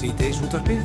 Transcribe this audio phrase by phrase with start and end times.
[0.00, 0.78] Sýteis útvarpið,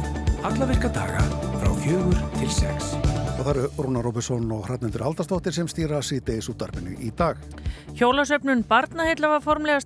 [0.43, 1.21] alla virka daga
[1.61, 2.89] frá fjögur til sex.
[3.37, 7.39] Og það eru Rúna Róbesson og Hrafnendur Aldastóttir sem stýra Sýteis útvarpinu í dag.
[7.95, 9.79] Hjólasöfnun Barnaheilla var formlega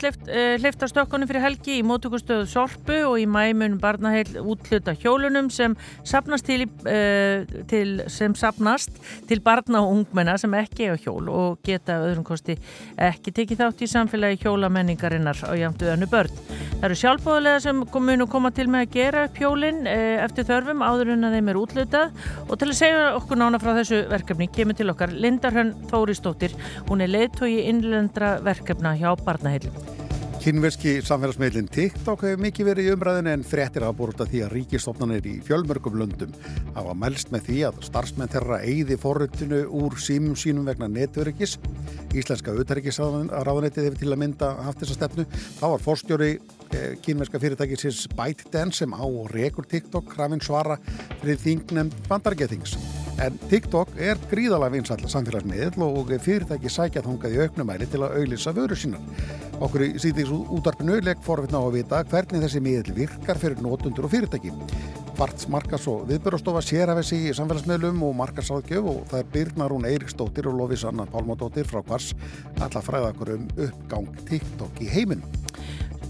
[0.58, 5.76] hlifta uh, stökkunum fyrir helgi í mótökustöðu Sorpu og í mæmun Barnaheil útluta hjólunum sem
[6.02, 8.98] sapnast til, uh, til, sem sapnast
[9.30, 12.56] til barna og ungmenna sem ekki er á hjól og geta öðrum kosti
[12.98, 16.34] ekki tekið þátt í samfélagi hjólamenningarinnar á jæmtu önnu börn.
[16.80, 21.14] Það eru sjálfbóðulega sem munu koma til með að gera hjólinn uh, eftir þörfum áður
[21.14, 24.82] en að þeim er útlutað og til að segja okkur nána frá þessu verkefni kemur
[24.82, 26.58] til okkar Linda Hrönn Þóristóttir.
[26.90, 27.54] Hún er leiðtói
[28.00, 29.74] innlendra verkefna hjá Barnaheilum.
[30.40, 35.26] Kynverski samfélagsmeilin TikTok hefur mikið verið í umræðinu en búið út af því að ríkistofnanir
[35.28, 36.32] í fjölmörgum löndum
[36.78, 41.58] hafa mælst með því að starfsmenn þeirra eigði forröttinu úr símum sínum vegna netvöryggis.
[42.16, 45.28] Íslenska auðverkisráðanettið hefur til að mynda haft þessa stefnu.
[45.60, 46.32] Þá var fórstjóri
[46.78, 50.80] eh, kynverska fyrirtækisins ByteDance sem á rekur TikTok hrafinn svara
[51.22, 52.78] fyrir þingnem bandargetings.
[53.20, 58.54] En TikTok er gríðalega vinsall samfélagsmiðl og fyrirtæki sækja þungað í auknumæli til að auðlisa
[58.56, 59.04] vöru sínar.
[59.60, 64.08] Okkur í síðan útarpinu legg forvitna á að vita hvernig þessi miðl virkar fyrir nótundur
[64.08, 64.54] og fyrirtæki.
[65.18, 69.90] Kvarts markas og viðbörustofa sér af þessi í samfélagsmiðlum og markasáðgjöf og það er Byrnarún
[69.90, 72.14] Eiríksdóttir og Lofís Anna Pálmádóttir frá Kvarts
[72.56, 75.28] alla fræða okkur um uppgang TikTok í heiminn.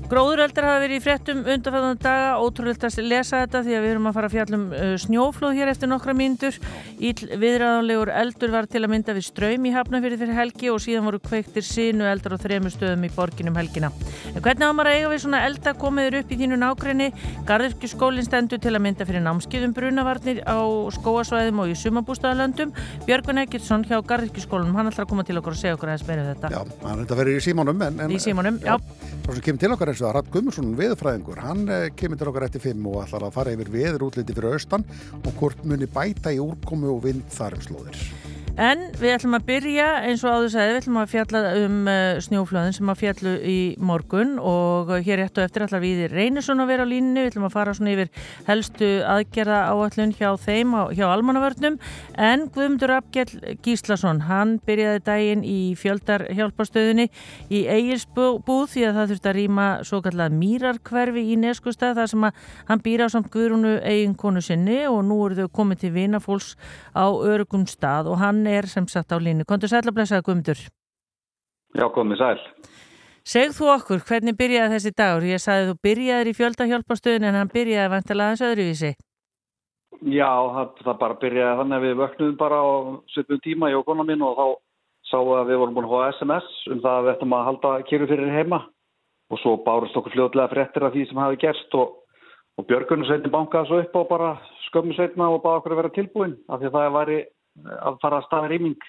[0.10, 4.08] Gróðureldar hafa verið í fréttum undanfæðan daga, ótrúlegt að lesa þetta því að við erum
[4.10, 6.56] að fara að fjalla um uh, snjóflóð hér eftir nokkra mínútur.
[6.98, 11.20] Viðræðanlegur eldur var til að mynda við ströym í Hafnafjörði fyrir helgi og síðan voru
[11.22, 13.92] kveiktir sínu eldar og þremur stöðum í borginum helgina.
[14.34, 17.12] En hvernig á maður að eiga við svona elda komiður upp í þínu nákrenni?
[17.46, 20.58] Garðirkjuskólinn stendur til að mynda fyrir námskiðum brunavarnir á
[20.98, 22.74] skóasvæðum og í sumabústaðalöndum.
[23.06, 26.26] Björgun Eggertsson hjá Garðirkjuskólinn, hann ætlar að koma til okkur og segja okkur aðeins meira
[26.26, 26.48] um þetta.
[26.56, 27.86] Já, hann er þetta verið í símónum.
[27.86, 28.76] En, en, í símónum, já.
[28.80, 33.26] já þessu að Ratt Gummarsson viðfræðingur, hann eh, kemur til okkar eftir fimm og ætlar
[33.28, 34.88] að fara yfir veður útliti fyrir austan
[35.20, 38.00] og hvort muni bæta í úrkomu og vind þar um slóðir.
[38.60, 42.18] En við ætlum að byrja eins og áður segði, við ætlum að fjalla um uh,
[42.26, 46.84] snjóflöðin sem að fjallu í morgun og hér réttu eftir ætlar við Reynisson að vera
[46.84, 48.10] á línni, við ætlum að fara svona yfir
[48.50, 51.78] helstu aðgerða áallun hjá þeim, hjá almannavörnum.
[52.20, 57.08] En Guðmundur Abgjell Gíslason, hann byrjaði daginn í fjöldar hjálparstöðinni
[57.48, 62.28] í Egilsbúð því að það þurfti að rýma svo kallað mýrarkverfi í Neskustad þar sem
[62.28, 66.52] að hann býra á samt Guðrúnu eiginkonu sinni og nú eru þau komið til vinafólks
[66.92, 69.46] á örugum stað og hann er sem sagt á línu.
[69.48, 70.62] Kontur sæl að blessa Guðmundur?
[71.78, 72.40] Já, komið sæl.
[73.30, 75.28] Segð þú okkur, hvernig byrjaði þessi dagur?
[75.30, 78.92] Ég sagði þú byrjaði í fjöldahjálparstöðin en hann byrjaði vantilega aðeins öðruvísi.
[80.00, 82.70] Já, það, það bara byrjaði þannig að við vöknum bara á
[83.16, 84.46] 70 tíma í okona minn og þá
[85.10, 87.48] sáum við að við vorum búin að hóa SMS um það að við ættum að
[87.50, 88.60] halda kýru fyrir heima
[89.30, 91.98] og svo bárust okkur fljóðlega fréttir af því sem hafi gerst og,
[92.58, 94.32] og Björgunum sveitin bankaði svo upp og bara
[94.70, 97.20] skömmu sveitna og báði okkur að vera tilbúin af því að það væri
[97.80, 98.80] að fara að staða rýming.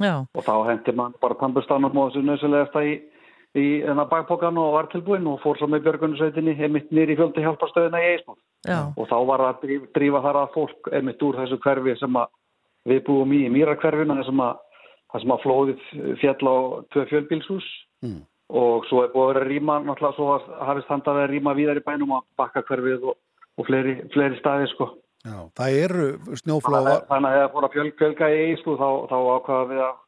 [0.00, 0.24] Já.
[0.34, 2.94] og þá hendi mann bara tambustanum og þessu nöðsilegasta í,
[3.60, 8.00] í enna bakpókan og var tilbúin og fór svo með björgunarsveitinni emitt nýri fjöldi hjálparstöðina
[8.00, 8.38] í Eismóð
[8.96, 12.18] og þá var að drífa, drífa þar að fólk emitt úr þessu hverfi sem
[12.88, 14.64] við búum í, í mýrakverfina þessum að,
[15.12, 15.86] að flóðið
[16.22, 16.56] fjall á
[16.94, 17.68] tvö fjölbilshús
[18.06, 18.18] mm.
[18.56, 21.82] og svo er búið að vera rýma náttúrulega svo hafist handa að vera rýma víðar
[21.82, 23.20] í bænum að bakka hverfið og,
[23.60, 26.04] og fleiri, fleiri staði sko Já, það eru
[26.40, 26.94] snjóflóða.
[27.10, 29.98] Þannig að það fór að fjölga í Íslu þá, þá ákvaða við að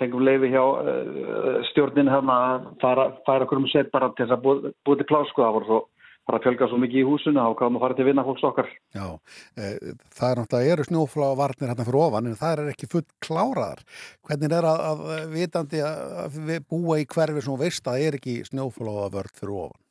[0.00, 4.36] tengum leiði hjá uh, stjórnin hérna að fara, fara okkur um set bara til þess
[4.36, 5.44] að búið búi til plásku.
[5.44, 5.78] Það voru svo
[6.26, 8.70] bara að fjölga svo mikið í húsinu og ákvaðum að fara til vinna fólks okkar.
[8.96, 9.06] Já,
[9.54, 9.70] e,
[10.18, 13.84] það er náttúrulega, eru snjóflóðavarnir hérna fyrir ofan en það er ekki full kláraðar.
[14.26, 18.38] Hvernig er að, að vitandi að búa í hverfi sem veist að það er ekki
[18.50, 19.85] snjóflóðavörð fyrir ofan?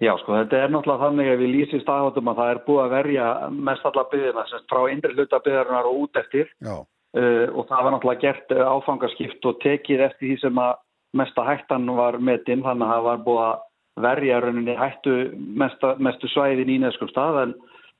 [0.00, 2.94] Já, sko, þetta er náttúrulega þannig að við lýsum staðhóttum að það er búið að
[2.94, 3.24] verja
[3.68, 6.54] mest alla byggðina, semst frá indri hluta byggðarinnar og út eftir.
[6.64, 10.78] Uh, og það var náttúrulega gert uh, áfangaskipt og tekið eftir því sem að
[11.20, 13.66] mesta hættan var metinn, þannig að það var búið að
[14.00, 17.54] verja rauninni hættu mesta, mestu svæðin í neskum stað en,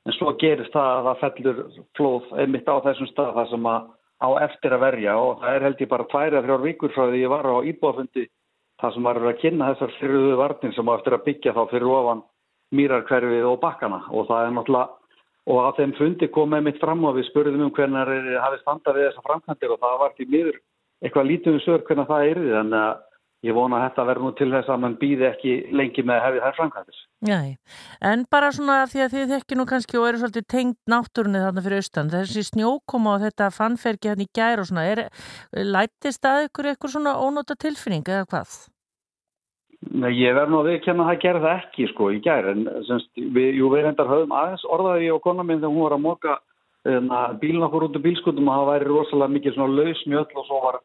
[0.07, 1.63] en svo gerist það að það fellur
[1.99, 3.89] flóð einmitt á þessum stað það sem að
[4.21, 7.21] á eftir að verja og það er held ég bara tværið þrjár vikur frá því
[7.21, 8.25] ég var á íbúafundi
[8.81, 11.93] það sem var að kynna þessar fyriröðu varnir sem á eftir að byggja þá fyrir
[11.97, 12.23] ofan
[12.75, 14.89] mýrarkverfið og bakkana og það er náttúrulega
[15.51, 18.97] og að þeim fundi komið mitt fram og við spurðum um hvernig það hafi standað
[18.97, 20.59] við þessa framkvæmdir og það var til miður
[21.01, 22.43] eitthvað lítið um sögur hvernig það er
[22.81, 22.99] að
[23.41, 26.25] ég vona að þetta verður nú til þess að mann býði ekki lengi með að
[26.27, 26.99] hefði þær framkvæmdir.
[27.25, 27.47] Nei,
[28.11, 31.63] en bara svona því að þið þekki nú kannski og eru svolítið tengt náttúrunni þarna
[31.65, 35.03] fyrir austan, þessi snjókoma og þetta fannferki hann í gær og svona, er,
[35.57, 38.55] lætist að ykkur eitthvað svona ónóta tilfinning eða hvað?
[39.89, 42.47] Nei, ég verð nú að viðkjanna að það gerði ekki sko í gær.
[42.51, 45.95] En semst, við, jú, við reyndar höfum aðeins orðaði og konar minn þegar hún var
[45.95, 46.37] að móka
[46.85, 50.45] hérna, bílun okkur út úr bílskutum og það væri rosalega mikið svona laus mjöll og
[50.45, 50.79] svo var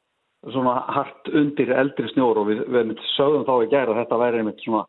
[0.52, 4.40] svona hart undir eldri snjór og við, við sögum þá í gær að þetta væri
[4.40, 4.84] einmitt svona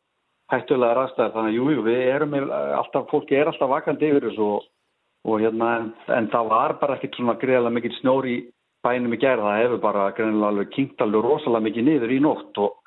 [0.51, 2.35] hættulega rastæðar þannig að jú, jú, við erum
[2.79, 4.67] alltaf, fólki er alltaf vakandi yfir þessu og,
[5.27, 8.37] og hérna en, en það var bara ekkit svona greiðlega mikið snjór í
[8.85, 9.41] bænum í gær.
[9.43, 12.77] Það hefur bara greinilega alveg kynkt alveg rosalega mikið niður í nótt og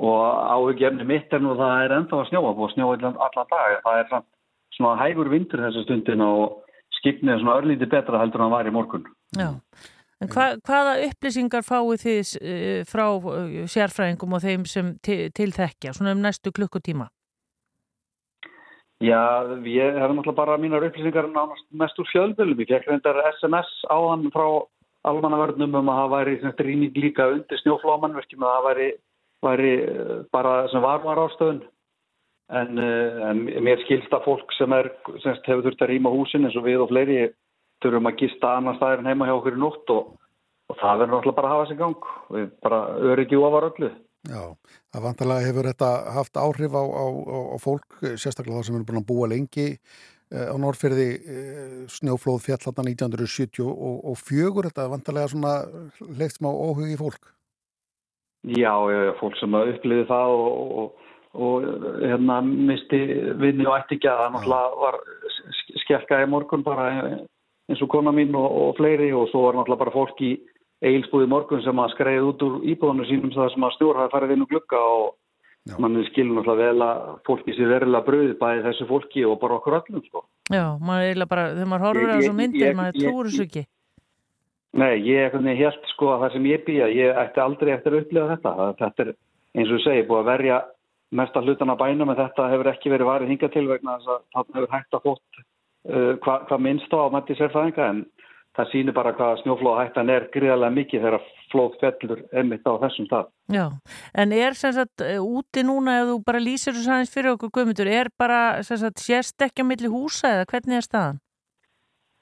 [0.00, 0.18] og
[0.54, 3.78] áhugjefni mitt er nú það er ennþá að snjóa og snjóa allan dag.
[3.84, 4.26] Það er
[4.76, 6.60] svona hægur vintur þessu stundin og
[7.00, 9.06] skipnið er svona örlítið betra heldur en það var í morgun.
[9.36, 9.48] Já,
[10.20, 15.94] en hva, hvaða upplýsingar fáið þið uh, frá uh, sérfræðingum og þeim sem til þekkja,
[15.96, 17.10] svona um næstu klukkutíma?
[19.00, 19.20] Já,
[19.64, 21.28] ég hef náttúrulega bara mínar upplýsingar
[21.72, 22.58] mest úr fjölbölum.
[22.60, 24.48] Ég fekk reyndar SMS á hann frá
[25.08, 26.34] almannavörnum um að það væri
[26.66, 28.88] rýning líka undir snjóflómanverkjum að það væri
[29.44, 31.62] væri eh, bara sem varmar ástöðun
[32.50, 34.90] en, eh, en mér skilsta fólk sem, er,
[35.22, 37.30] sem hefur þurft að rýma húsin eins og við og fleiri
[37.80, 40.12] þurfum að gista annar staðir en heima hjá okkur í nótt og,
[40.68, 42.08] og það verður náttúrulega bara að hafa sig gang.
[42.36, 42.80] Við bara
[43.12, 43.90] öryggi ofar öllu.
[44.28, 44.42] Já,
[44.92, 49.00] það vantarlega hefur þetta haft áhrif á, á, á fólk sérstaklega það sem er búin
[49.00, 51.08] að búa lengi eh, á Norrferði
[51.88, 54.68] snjóflóð fjallarna 1970 og, og fjögur.
[54.68, 55.54] Þetta vantarlega svona
[56.20, 57.32] leikt smá óhug í fólk
[58.48, 61.66] Já, já, fólk sem uppliði það og, og, og
[62.00, 63.00] hérna misti
[63.40, 64.96] vinni og ætti ekki að það náttúrulega var
[65.82, 66.86] skekka í morgun bara
[67.70, 70.32] eins og kona mín og, og fleiri og svo var náttúrulega bara fólk í
[70.80, 74.32] eigilsbúði morgun sem að skreið út úr íbúðinu sínum það sem að stjórn hafi farið
[74.34, 75.10] inn og glukka og
[75.68, 75.74] já.
[75.76, 79.76] mann skilur náttúrulega vel að fólki sé verilega bröðið bæði þessu fólki og bara okkur
[79.82, 80.24] öllum sko.
[80.48, 83.64] Já, maður er eiginlega bara, þegar maður horfur á þessu myndir, maður trúur þessu ekki.
[84.78, 88.36] Nei, ég held sko að það sem ég býja, ég ætti aldrei eftir að upplifa
[88.36, 88.68] þetta.
[88.78, 89.14] Þetta er
[89.58, 90.60] eins og segi búið að verja
[91.18, 94.20] mesta hlutan að bænum en þetta hefur ekki verið varið hinga til vegna þess að
[94.34, 98.02] það hefur hægt að fótt uh, hvað hva minnst á að mætti sérfæðinga en
[98.58, 103.08] það sýnir bara hvað snjóflóða hættan er gríðarlega mikið þegar flóð fellur emitt á þessum
[103.08, 103.32] stað.
[103.50, 103.64] Já,
[104.22, 107.54] en er sem sagt uh, úti núna ef þú bara lýsir þessu aðeins fyrir okkur
[107.58, 111.20] guðmyndur, er bara sem sagt sérst ekki að milli húsa eða hvernig er staðan?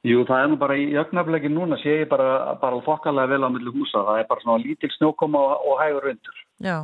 [0.07, 3.51] Jú, það er nú bara í ögnaflegin núna sé ég bara, bara fokkalega vel á
[3.51, 4.05] millu húsa.
[4.07, 6.37] Það er bara svona lítil snjókoma og, og hægur undur.
[6.63, 6.77] Já.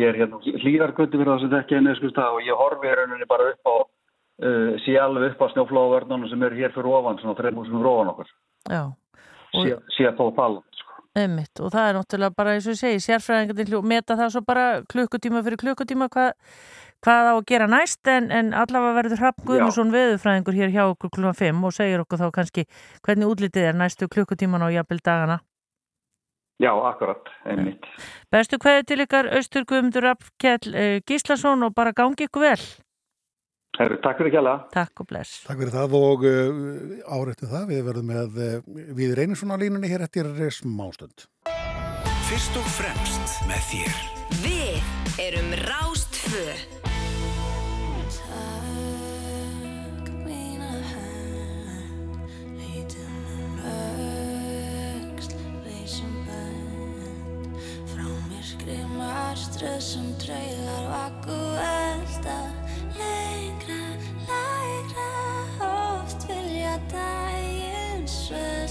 [0.00, 3.28] Ég er hérna hlýðargöndi fyrir það sem þetta ekki er neskust og ég horfi rauninni
[3.30, 7.36] bara upp á, uh, sé alveg upp á snjóflóðavörnunum sem eru hér fyrir ofan, svona
[7.38, 8.32] þreifum sem eru ofan okkur.
[8.72, 8.82] Já.
[8.88, 9.60] Og...
[9.60, 10.96] Sé, sé þó talan, sko.
[11.14, 11.60] Einmitt.
[11.60, 15.44] Og það er náttúrulega bara, eins og ég segi, sérfræðingar meta það svo bara klukkutíma
[15.44, 16.32] fyrir klukkutíma hvað
[17.04, 21.12] hvað á að gera næst en, en allavega verður Hrafn Guðmusson veðufræðingur hér hjá okkur
[21.12, 21.32] kl.
[21.34, 22.64] 5 og segir okkur þá kannski
[23.04, 25.40] hvernig útlitið er næstu klukkutíman á jafnvel dagana.
[26.62, 27.84] Já, akkurat, einmitt.
[28.30, 32.62] Bestu hverju til ykkar Östur Guðmundur Rappkjell eh, Gíslason og bara gangi ykkur vel.
[33.74, 34.54] Herru, takk fyrir kjalla.
[34.70, 35.40] Takk og bless.
[35.48, 37.66] Takk fyrir það og uh, árættu það.
[37.72, 38.54] Við verðum með uh,
[39.00, 41.26] við reynisum á línunni hér eftir smástönd.
[42.30, 44.00] Fyrst og fremst með þér.
[44.46, 46.83] Við erum Rástföð.
[58.64, 62.38] Marströð sem draugar vakku elda
[62.96, 63.84] Lengra,
[64.28, 65.10] lægra,
[65.60, 68.63] oft vilja daginn svelta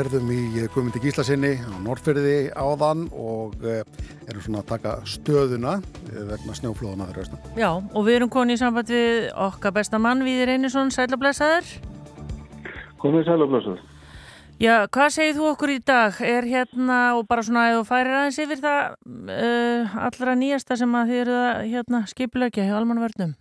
[0.00, 3.82] Já, herðum í Guðmundi Gíslasinni á Norrferði áðan og eh,
[4.30, 5.74] erum svona að taka stöðuna
[6.08, 7.42] eh, vegna snjóflóðuna fyrir austan.
[7.60, 11.68] Já, og við erum konið í samband við okkar besta mann, Víðir Einarsson, sælablesaður.
[13.02, 13.82] Komið sælablesaður.
[14.62, 16.22] Já, hvað segir þú okkur í dag?
[16.24, 18.80] Er hérna, og bara svona að þú færir aðeins yfir það
[19.34, 23.36] uh, allra nýjasta sem að þið eru að hérna, skipleggja hjá almanvörnum?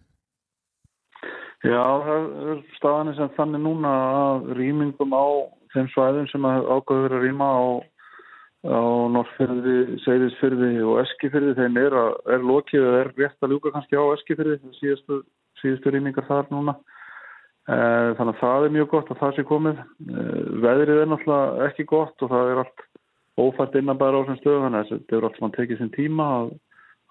[1.64, 7.26] Já, það er staðanir sem þannig núna að rýmingum á þeim svæðum sem ágöður að
[7.26, 7.62] rýma á,
[8.68, 8.82] á
[9.16, 14.00] Norrfyrði, Seyðisfyrði og Eskifyrði þeim er, að, er lokið eða er rétt að ljúka kannski
[14.00, 15.22] á Eskifyrði síðustu,
[15.62, 16.80] síðustu rýmingar þar núna
[17.70, 19.82] Eh, þannig að það er mjög gott að það sé komið.
[20.10, 22.82] Eh, veðrið er náttúrulega ekki gott og það er allt
[23.40, 26.30] ófært innan bara á þessum stöðu þannig að þetta er alltaf mann tekið sem tíma
[26.40, 26.48] að,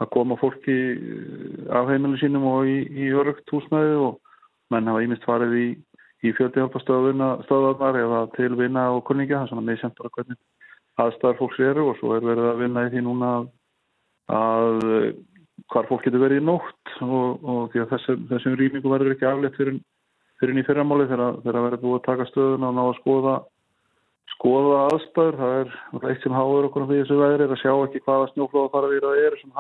[0.03, 4.19] að koma fólki eh, af heimilu sínum og í, í örugt húsnæði og
[4.75, 5.69] menn hafa ímist farið í,
[6.27, 10.39] í fjöldihjálpastöðunar eða til vinna og kunningja þannig að með sem bara hvernig
[10.99, 13.45] aðstæðar fólks eru og svo er verið að vinna í því núna að,
[14.39, 14.81] að
[15.71, 19.31] hvar fólk getur verið í nótt og, og því að þessum, þessum rýmingu verður ekki
[19.31, 19.79] aflétt fyrir
[20.39, 23.35] fyrir í fyrramáli þegar það verður búið að taka stöðuna og ná að skoða,
[24.37, 25.39] skoða aðstæður.
[25.41, 28.29] Það er eitt sem háður okkur á því þessu veðri er að sjá ekki hvaða
[28.33, 29.57] snjóflóða fara því það er sem,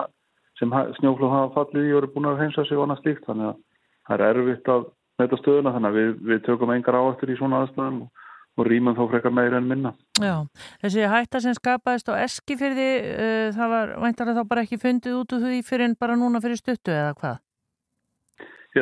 [0.60, 3.26] sem snjóflóða hafa fallið í og eru búin að heimsa sig og annað slíkt.
[3.26, 3.58] Þannig að
[4.06, 4.86] það er erfitt að
[5.18, 8.96] netta stöðuna þannig að við, við tökum engar áættur í svona aðstæðum og, og rýmum
[8.98, 9.92] þó frekar meira en minna.
[10.22, 10.36] Já,
[10.84, 15.36] þessi hætta sem skapaðist á Eskifyrði, uh, það var væntalega þá bara ekki fundið út
[15.36, 17.44] úr því fyrir en bara núna fyrir stuttu eða hvað?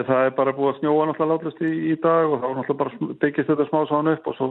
[0.00, 2.81] að það er bara búið að snjóa náttúrulega látlust í, í dag og þá náttúrulega
[2.81, 4.49] bara byggist þetta smá sánu upp og svo,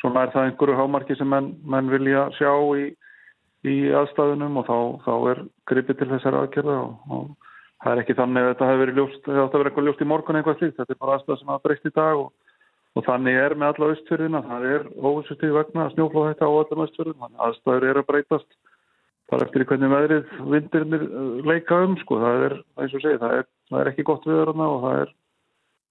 [0.00, 2.84] svo nær það einhverju hámarki sem menn, menn vilja sjá í,
[3.64, 7.50] í aðstæðunum og þá, þá er gripið til þessar aðgerða og, og
[7.84, 10.08] það er ekki þannig að þetta hefur verið ljóst, þetta hefur verið eitthvað ljóst í
[10.08, 12.54] morgun eitthvað slíkt, þetta er bara aðstæð sem hafa breyst í dag og,
[12.94, 17.26] og þannig er með alla austfjörðina, það er óvissustíð vegna snjóflóð þetta á allan austfjörðin,
[17.48, 18.56] aðstæður er að breytast.
[19.32, 23.36] Bara eftir hvernig veðrið vindirnir uh, leika um sko, það er, eins og segi, það
[23.38, 25.12] er, það er ekki gott viður og það er,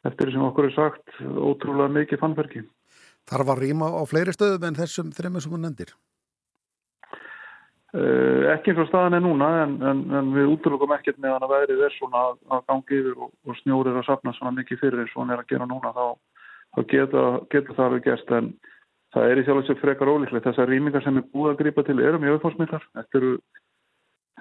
[0.09, 2.63] eftir sem okkur er sagt, ótrúlega mikið fannverki.
[3.29, 5.95] Þar var rýma á fleiri stöðum en þessum þreymur sem hún nendir?
[7.93, 11.51] Uh, ekki eins og staðan er núna, en, en, en við útlökum ekkert meðan að
[11.51, 15.13] veðrið er svona að, gangi yfir og, og snjórir að sapna svona mikið fyrir eins
[15.13, 16.39] og hann er að gera núna, þá,
[16.73, 18.49] þá getur geta það við gerst en
[19.13, 20.47] það er í sjálf og sér frekar ólíklegt.
[20.47, 22.87] Þessar rýmingar sem er búið að gripa til eru mjög fórsmiklar.
[22.97, 23.31] Þetta eru,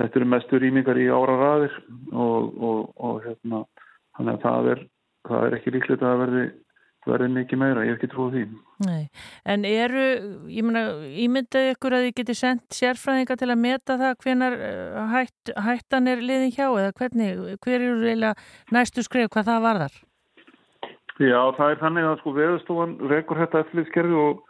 [0.00, 1.78] þetta eru mestu rýmingar í ára raðir
[2.08, 3.64] og, og, og hérna,
[4.16, 4.84] þannig að það er,
[5.28, 6.46] það er ekki líklegt að verði,
[7.08, 7.86] verði mikið meira.
[7.86, 8.44] Ég hef ekki trúið því.
[8.86, 9.02] Nei,
[9.54, 10.04] en eru,
[10.50, 10.84] ég menna,
[11.24, 16.12] ímyndaði ykkur að þið geti sendt sérfræðinga til að meta það hvenar eh, hætt, hættan
[16.12, 18.32] er liðin hjá eða hvernig, hver eru reyna
[18.74, 20.00] næstu skrif hvað það varðar?
[21.20, 24.40] Já, það er þannig að sko veðustofan rekur þetta eftirlýðskerfi og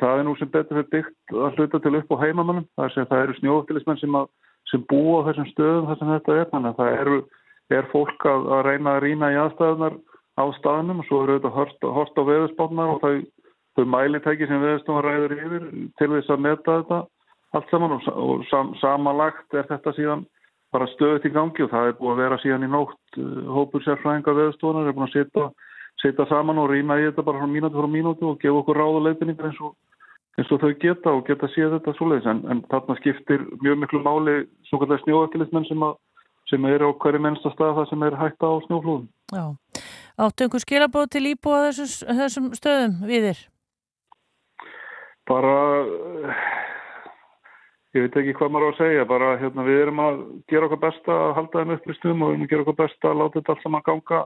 [0.00, 2.64] Það er nú sem betur fyrir byggt að hluta til upp á heimamannum.
[2.80, 4.16] Það, það eru snjóftilismenn sem,
[4.70, 6.46] sem búa á þessum stöðum þar sem þetta er.
[6.52, 7.18] Þannig að það eru,
[7.76, 9.98] er fólk að, að reyna að rýna í aðstæðunar
[10.40, 13.16] á staðnum og svo eru þetta hort, á veðurspánar og þau,
[13.76, 15.66] þau mælintæki sem veðurstofan ræður yfir
[16.00, 17.00] til þess að meta þetta
[17.52, 20.24] allt saman og, og sam, samanlagt er þetta síðan
[20.72, 23.84] bara stöðut í gangi og það er búið að vera síðan í nótt uh, hópur
[23.84, 25.50] sérfræðinga veðurstofanar er búin að setja
[26.00, 28.98] setja saman og rýna í þetta bara frá mínúti frá mínúti og gefa okkur ráð
[28.98, 29.74] og leifinningar eins og,
[30.38, 34.02] eins og þau geta og geta séð þetta svoleiðis en, en þarna skiptir mjög miklu
[34.06, 34.36] máli
[34.70, 35.84] svo kallar snjóakillismenn sem,
[36.50, 39.06] sem er á hverju mennsta stað það sem er hægt á snjóflúðum.
[39.36, 39.44] Já,
[40.16, 43.40] áttu einhver skilabóð til íbúa þessum, þessum stöðum við þér?
[45.30, 45.56] Bara
[47.92, 50.84] ég veit ekki hvað maður á að segja bara hérna við erum að gera okkar
[50.86, 53.18] besta að halda þeim upp í stum og við erum að gera okkar besta að
[53.20, 54.20] láta þetta allt saman ganga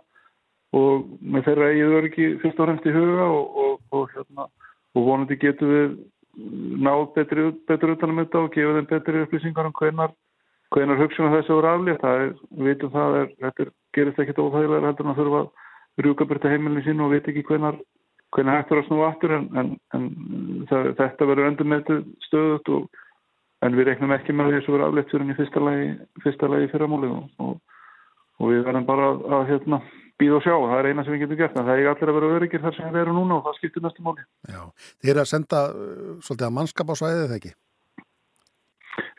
[0.77, 4.47] og með þeirra eigið öryggi fyrst og fremst í huga og, og, og, hérna,
[4.95, 5.97] og vonandi getum við
[6.87, 10.13] náð betri, betri utanum þetta og gefa þeim betri upplýsingar um hvenar,
[10.75, 12.05] hvenar hugsunum þessu voru aflétt.
[12.51, 15.49] Við veitum það, er, þetta gerist ekkit óþægilega heldur en að þurfa að
[16.03, 17.79] rjúka byrta heimilin sín og veit ekki hvenar,
[18.35, 20.09] hvenar hættur að snúa aftur en, en, en
[20.71, 21.93] það, þetta verður endur með
[22.27, 22.73] stöðut
[23.65, 25.93] en við reiknum ekki með þessu voru aflétt fyrir í fyrsta lagi,
[26.25, 29.81] fyrsta lagi fyrramóli og við verðum bara að, að hérna
[30.21, 32.19] býð og sjá, það er eina sem við getum gert en það er allir að
[32.19, 34.25] vera öryggir þar sem við erum núna og það skiptir næstu móli.
[34.49, 34.61] Já,
[35.03, 37.53] þið er að senda uh, svolítið að mannskap á svæðið eða ekki?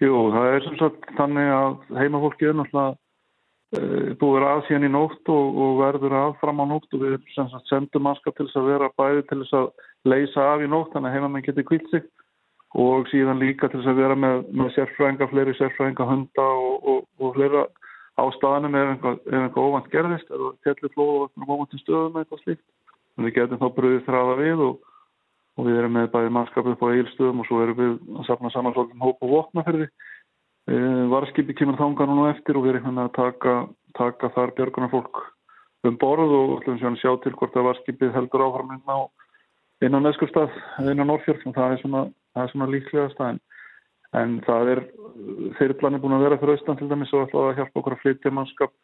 [0.01, 2.97] Jú, það er sem sagt þannig að heimafólki er náttúrulega
[4.21, 7.65] búið að síðan í nótt og, og verður að fram á nótt og við sagt,
[7.67, 9.67] sendum mannskap til þess að vera bæði til þess að
[10.07, 12.05] leysa af í nótt þannig að heimamenn getur kvilt sig
[12.77, 17.03] og síðan líka til þess að vera með, með sérfræðinga, fleiri sérfræðinga, hunda og, og,
[17.19, 17.63] og fleira
[18.17, 22.65] á staðanum ef einhvað, óvand gerðist eða fjallir flóð og óvandum stöðum eitthvað slíkt.
[23.17, 24.79] En við getum þá bröðið þráða við og,
[25.67, 28.75] við erum með bæði mannskap upp á eilstöðum og svo erum við að sapna saman
[28.75, 29.87] svolítið hóp og vopnaferði.
[29.87, 29.91] E,
[30.67, 33.51] Varskipi kemur þangar núna eftir og við erum að taka,
[33.95, 35.21] taka þar björgunar fólk
[35.87, 39.07] um borð og ætlum sjá til hvort að varskipið heldur áfram á
[39.85, 40.51] inn á Neskustad,
[40.83, 42.01] inn á Norrfjörn og það er svona,
[42.33, 43.39] það er svona líklega staðin.
[44.17, 44.83] En það er,
[45.59, 48.03] þeirrplan er búin að vera fyrir austan til dæmis og ætlaði að hjálpa okkur að
[48.03, 48.75] flytja mannskap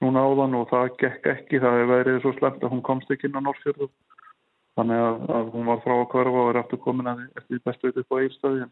[0.00, 3.28] núna áðan og það gekk ekki, það er verið svo slemt að hún komst ekki
[3.28, 3.90] inn á Norrfjörðu
[4.78, 7.92] þannig að, að hún var frá að hverfa og er aftur komin að eftir bestu
[7.92, 8.70] á eilstöði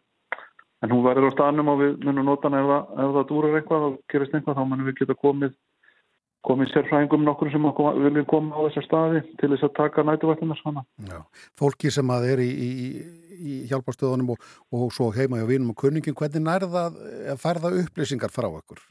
[0.83, 3.57] en hún verður á stanum og við munum nota hana ef það, ef það dúrar
[3.59, 5.57] eitthvað og gerist eitthvað þá munum við geta komið
[6.47, 7.65] komið sérfræðingum nokkur sem
[7.99, 10.85] viljum koma á þessar staði til þess að taka nætuvættina svona.
[11.09, 11.19] Já,
[11.59, 12.69] fólki sem að er í, í,
[13.39, 16.87] í hjálparstöðunum og, og svo heima hjá vinum og kunningin, hvernig nærða
[17.33, 18.85] að færða upplýsingar frá okkur?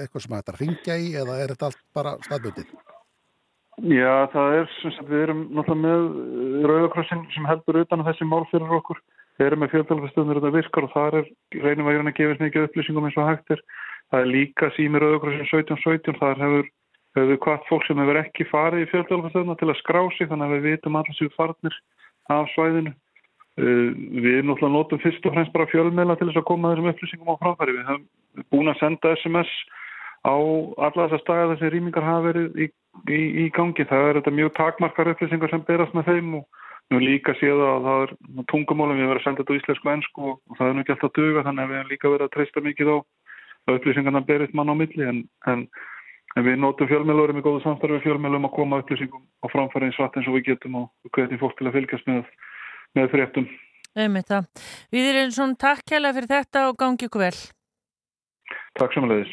[0.00, 2.72] Eitthvað sem þetta ringja í eða er þetta allt bara staðböndið?
[3.90, 8.28] Já, það er sem sagt, við erum náttúrulega með Rauðakrossin sem heldur utan á þessi
[8.30, 9.00] mál fyrir okkur.
[9.34, 11.28] Við erum með fjöldalastöðunir þetta virkar og það er
[11.64, 13.62] reynum að gera gefist mikið upplýsingum eins og hægtir.
[14.12, 16.68] Það er líka sími Rauðakrossin 1717, þar hefur,
[17.18, 20.54] hefur hvað fólk sem hefur ekki farið í fjöldalastöðuna til að skrá sig þannig að
[20.54, 21.80] við vitum allir sér farnir
[22.30, 22.94] af svæðinu.
[23.54, 27.34] Uh, við náttúrulega notum fyrst og fremst bara fjölmeila til þess að koma þessum upplýsingum
[27.34, 27.74] á framfæri.
[27.74, 29.52] Við höfum búin að senda SMS
[30.26, 32.66] á alla þessar staði þessi rýmingar hafa verið í,
[33.10, 33.86] í, í gangi.
[33.86, 37.86] Það er þetta mjög takmarkar upplýsingar sem berast með þeim og nú líka séð að
[37.86, 38.12] það er
[38.50, 41.14] tungumálum við verðum að senda þetta á íslensku ennsku og, það er nú ekki alltaf
[41.16, 42.96] döga þannig að við hefum líka verið að treysta mikið á
[43.74, 45.64] upplýsingarna berist mann á milli en, en,
[46.36, 50.20] en við notum fjölmjölurum í góðu samstarfi fjölmjölum að koma upplýsingum á framfæri eins vatn
[50.20, 52.28] eins og við getum og hvernig fólk til að fylgjast með,
[52.98, 53.48] með fréttum.
[54.92, 57.36] Við erum svona takk kæla fyrir þetta og gangi ykkur vel.
[58.76, 59.32] Takk samanleðis.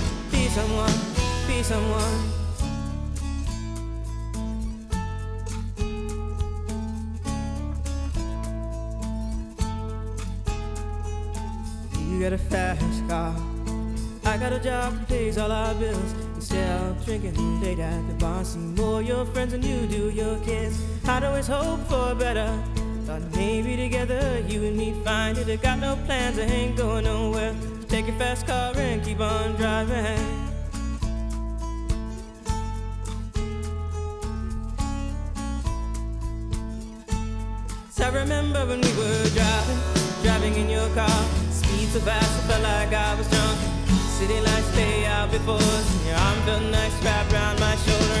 [0.51, 0.91] someone,
[1.47, 2.29] be someone.
[12.09, 13.33] You got a fast car.
[14.25, 16.13] I got a job that pays all our bills.
[16.35, 20.37] Instead of drinking late at the bar, see more your friends than you do your
[20.39, 20.83] kids.
[21.07, 22.61] I'd always hope for better.
[23.05, 25.47] Thought maybe together you and me find it.
[25.47, 27.55] I got no plans, I ain't going nowhere.
[27.91, 30.47] Take your fast car and keep on driving.
[37.99, 39.79] I remember when we were driving,
[40.23, 41.23] driving in your car.
[41.51, 43.59] Speed so fast, I felt like I was drunk.
[44.17, 48.20] City lights lay out before us, your arm felt nice wrapped around my shoulder.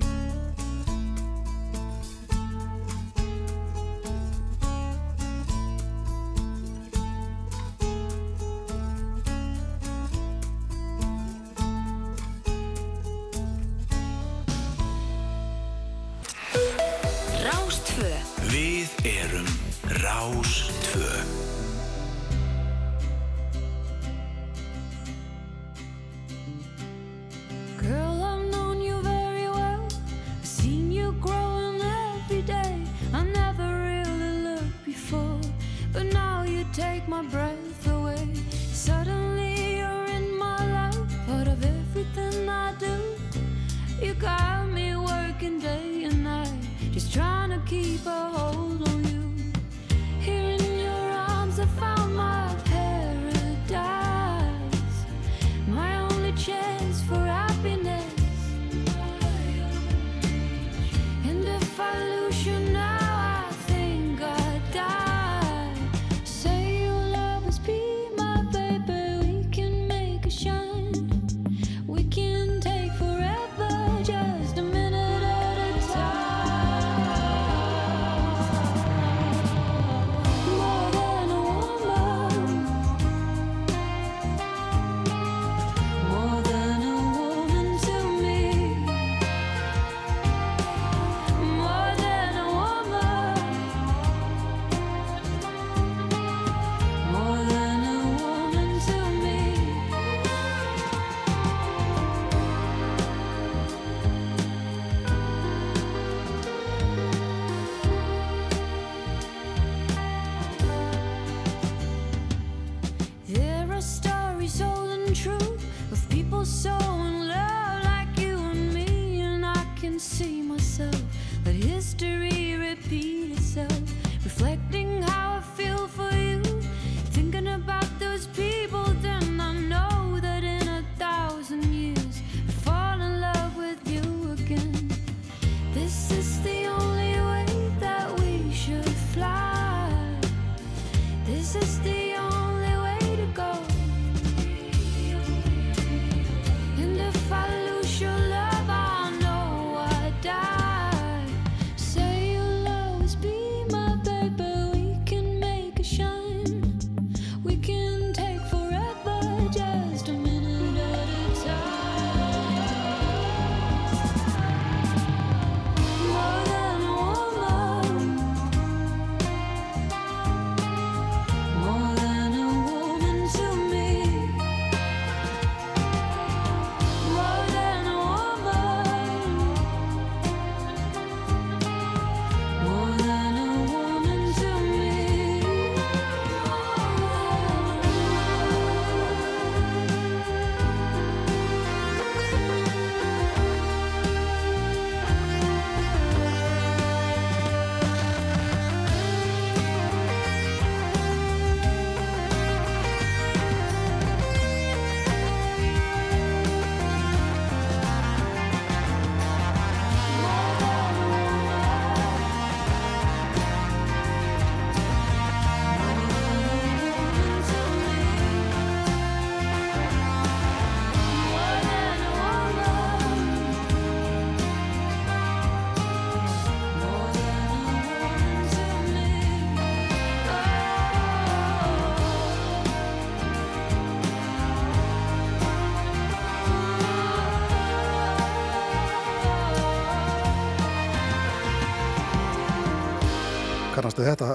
[243.91, 244.27] Manstu þetta,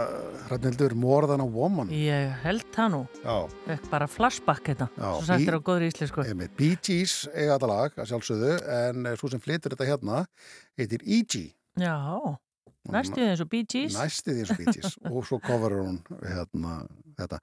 [0.50, 1.88] Rannildur, More Than a Woman?
[1.88, 2.98] Ég held það nú.
[3.22, 3.78] Já.
[3.88, 4.82] Bara flashback Já,
[5.24, 6.24] svo er á góðri íslensku.
[6.58, 10.18] Bee Gees eiga þetta lag, að sjálfsögðu, en svo sem flytur þetta hérna
[10.76, 11.40] heitir E.G.
[11.80, 11.96] Já,
[12.92, 13.96] næstu eins og Bee Gees.
[13.96, 16.76] Næsti því eins og Bee Gees og svo coverur hún hérna
[17.16, 17.40] þetta.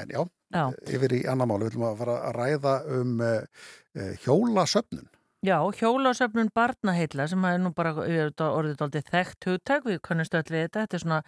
[0.00, 0.24] En já,
[0.56, 0.64] Já.
[0.96, 5.12] yfir í annar máli, við ætlum að fara að ræða um uh, hjólasöfnun.
[5.40, 10.66] Já, hjólasöfnun barnaheilla sem er nú bara orðið aldrei þekkt hugtak, við kannast öll við
[10.66, 11.20] þetta, þetta er svona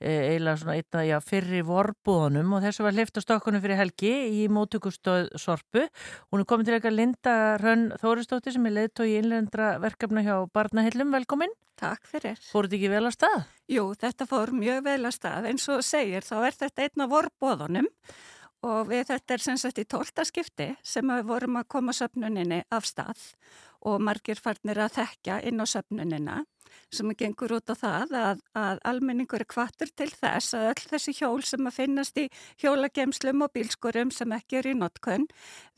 [0.00, 4.14] e, eiginlega svona eitt að já, fyrri vorbúðunum og þessu var hlifta stokkunum fyrir helgi
[4.38, 5.84] í mótökustöð Sorpu.
[6.32, 10.32] Hún er komin til eitthvað Linda Hrönn Þóristóttir sem er leiðtói í innlendra verkefna hjá
[10.56, 11.52] barnaheillum, velkomin.
[11.76, 12.40] Takk fyrir.
[12.48, 13.46] Fóruð þetta ekki vel að stað?
[13.76, 15.52] Jú, þetta fór mjög vel að stað.
[15.52, 17.92] eins og segir, þá er þetta einn af vorbóðunum
[18.66, 22.64] og við þetta er sem sagt í tólta skipti sem við vorum að koma söfnuninni
[22.74, 23.20] af stað
[23.86, 26.38] og margir farnir að þekka inn á söfnunina
[26.92, 31.14] sem gengur út á það að, að almenningur er kvartur til þess að öll þessi
[31.20, 32.26] hjól sem að finnast í
[32.62, 35.28] hjólagemslum og bílskurum sem ekki er í notkun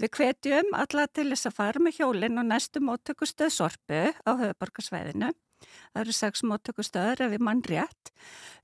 [0.00, 5.34] við hvetjum alla til þess að fara með hjólinn og næstu móttökustöð sorpu á höfuborgarsvæðinu
[5.66, 8.12] það eru sex móttökustöður ef við mann rétt,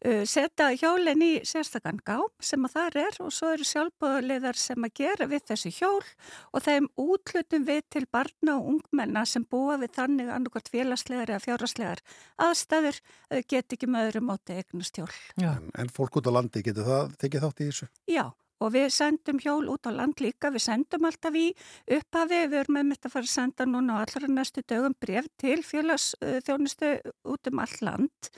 [0.07, 4.89] uh, setja hjólinn í sérstakann gá sem að þar er og svo eru sjálfbóðuleðar sem
[4.89, 6.05] að gera við þessi hjól
[6.53, 11.45] og þeim útlutum við til barna og ungmenna sem búa við þannig annarkort félagslegar eða
[11.45, 12.03] fjáraslegar
[12.49, 15.13] aðstæður uh, get ekki með öðru móti eignast hjól.
[15.43, 17.89] En, en fólk út á landi getur það tekið þátt í þessu?
[18.11, 18.27] Já,
[18.61, 21.51] og við sendum hjól út á land líka, við sendum alltaf í
[21.99, 25.29] upphafi, við erum með mitt að fara að senda núna á allra næstu dögum bref
[25.41, 26.95] til félagsþjónustu
[27.29, 28.33] út um all land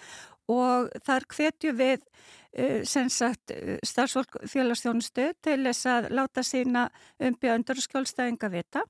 [0.49, 2.05] og þar hvetju við
[2.89, 6.87] sem sagt uh, starfsfólk félagsþjónustu til þess að láta sína
[7.21, 8.85] umbjöndur og skjólstæðinga vita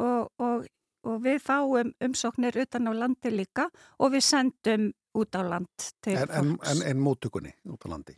[0.00, 0.64] og, og,
[1.04, 3.68] og við fáum umsóknir utan á landi líka
[4.00, 6.72] og við sendum út á land til En, en, fólks.
[6.72, 8.16] en, en móttökunni út á landi?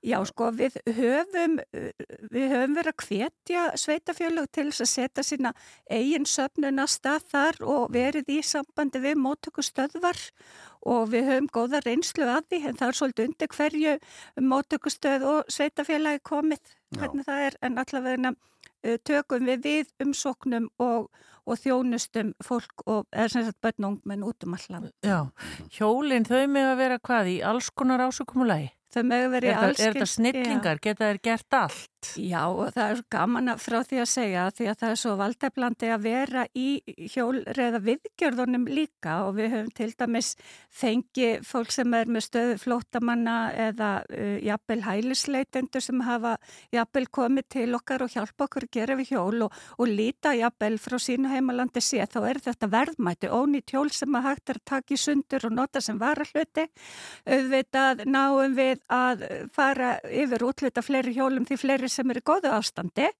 [0.00, 1.58] Já, sko, við höfum,
[2.32, 5.52] við höfum verið að hvetja sveitafjölug til þess að setja sína
[5.92, 10.22] eigin söfnuna stað þar og verið í sambandi við móttökustöðvar
[10.88, 13.94] og við höfum góða reynslu að því en það er svolítið undir hverju
[14.54, 21.10] móttökustöð og sveitafjölagi komið, hvernig það er, en allavega uh, tökum við við umsóknum og,
[21.44, 24.90] og þjónustum fólk og er sem sagt börn og ungmenn út um allan.
[25.04, 25.28] Já,
[25.76, 28.72] hjólinn þau með að vera hvað í alls konar ásökumulagi?
[28.90, 30.80] Þau með að vera í Er, það- þetta snillingar?
[30.82, 31.86] Geta þær gert allt?
[32.16, 36.04] Já, það er gaman frá því að segja því að það er svo valdeflandi að
[36.06, 36.68] vera í
[37.12, 40.30] hjólreða viðgjörðunum líka og við höfum til dæmis
[40.72, 43.34] fengi fólk sem er með stöðu flótamanna
[43.66, 46.32] eða uh, jafnvel hælisleitendur sem hafa
[46.72, 50.80] jafnvel komið til okkar og hjálpa okkur að gera við hjól og, og líta jafnvel
[50.80, 54.68] frá sínu heimalandi sé þá er þetta verðmæti ónýtt hjól sem að hægt er að
[54.72, 56.64] taka í sundur og nota sem varahluti
[57.28, 62.52] auðvitað náum við að fara yfir útluta fleiri hjólum því fleiri sem eru í góðu
[62.56, 63.10] ástandi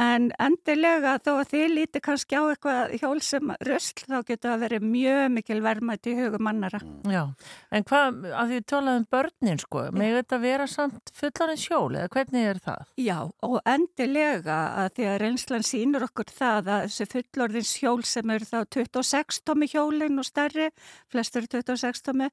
[0.00, 4.64] en endilega þó að þið líti kannski á eitthvað hjól sem rösl þá getur það
[4.66, 6.80] verið mjög mikil verðmætt í hugum annara.
[7.08, 7.22] Já,
[7.70, 12.12] en hvað, að því við talaðum börnin sko, með þetta vera samt fullarins hjól eða
[12.16, 12.92] hvernig er það?
[13.00, 18.34] Já, og endilega að því að reynslan sínur okkur það að þessi fullorðins hjól sem
[18.36, 20.70] eru þá 26 tómi hjólinn og stærri,
[21.12, 22.30] flestur 26 tómi,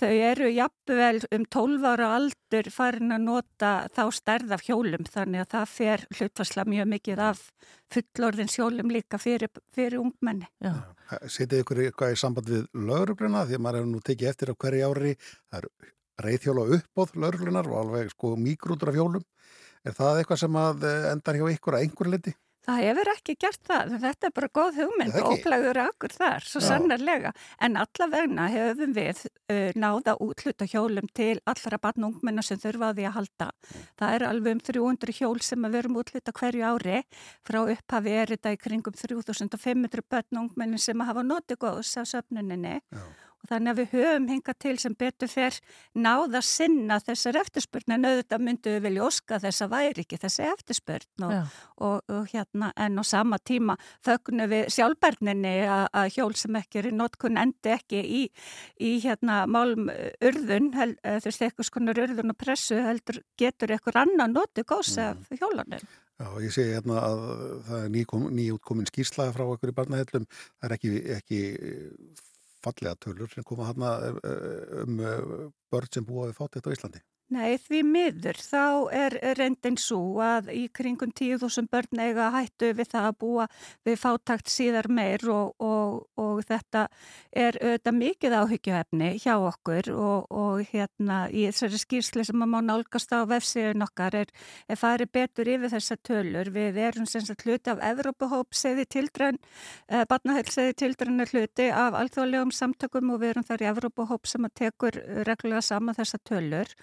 [0.00, 5.44] þau eru jafnvel um 12 ára aldur farin að nota þá stærð af hjólum þannig
[5.44, 7.40] að það fer hlutvarsla mjög mikið af
[7.92, 10.48] fullorðins hjólum líka fyrir, fyrir ungmenni.
[11.26, 14.60] Setið ykkur eitthvað í samband við laurugluna því að maður hefur nú tekið eftir á
[14.64, 15.68] hverju ári það er
[16.22, 19.24] reyðhjóla uppbóð lauruglunar og alveg sko mígrútur af hjólum
[19.82, 22.34] er það eitthvað sem að eh, endar hjá ykkur að einhver liti?
[22.62, 26.60] Það hefur ekki gert það, þetta er bara góð hugmynd og óplægur akkur þar, svo
[26.62, 26.66] Já.
[26.68, 27.32] sannarlega.
[27.58, 32.92] En allavegna hefum við uh, náða útluta hjólum til allra barn og ungmenna sem þurfa
[32.92, 33.48] á því að halda.
[33.98, 37.02] Það er alveg um 300 hjól sem að verum útluta hverju ári.
[37.42, 42.10] Frá upphafi er þetta í kringum 3500 barn og ungmenni sem hafa notið góðs af
[42.14, 42.78] söfnuninni.
[42.78, 43.02] Já.
[43.50, 45.56] Þannig að við höfum hingað til sem betur fer
[45.98, 50.46] náða sinna þessar eftirspurn en auðvitað myndu við vilja óska þess að væri ekki þessi
[50.46, 51.34] eftirspurn og,
[51.82, 53.76] og, og hérna en á sama tíma
[54.06, 58.22] þögnu við sjálfbærninni að, að hjól sem ekki er í notkun endi ekki í,
[58.78, 63.74] í hérna málum urðun, hel, eh, þú veist eitthvað skonar urðun og pressu heldur getur
[63.74, 65.82] eitthvað annan notið góðs af hjólunum.
[66.22, 67.22] Já, ég sé hérna að
[67.66, 71.40] það er nýkom, nýútkomin skýrslaga frá okkur í barnahellum það er ekki, ekki
[72.64, 73.92] fallega tölur sem koma hérna
[74.82, 77.02] um eh, börn sem búa við þetta á Íslandi.
[77.32, 78.36] Nei, því miður.
[78.44, 83.46] Þá er reyndin svo að í kringum 10.000 börn eiga hættu við það að búa
[83.86, 86.82] við fátakt síðar meir og, og, og þetta
[87.32, 92.66] er auðvitað mikið áhyggjuhefni hjá okkur og, og hérna í þessari skýrsli sem maður má
[92.66, 94.34] nálgast á vefsíðun okkar er,
[94.68, 96.52] er farið betur yfir þessa tölur.
[96.52, 99.40] Við erum sem sagt hluti af Evrópahóp seði tildrann,
[99.88, 104.28] eh, barnahæl seði tildrann er hluti af alþjóðlegum samtökum og við erum þar í Evrópahóp
[104.28, 106.76] sem að tekur reglulega saman þessa tölur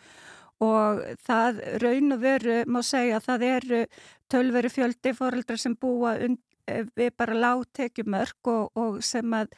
[0.63, 3.83] og það raun og veru má segja að það eru
[4.31, 9.55] tölveru fjöldi fóröldra sem búa eh, við bara láttekjumörk og, og sem að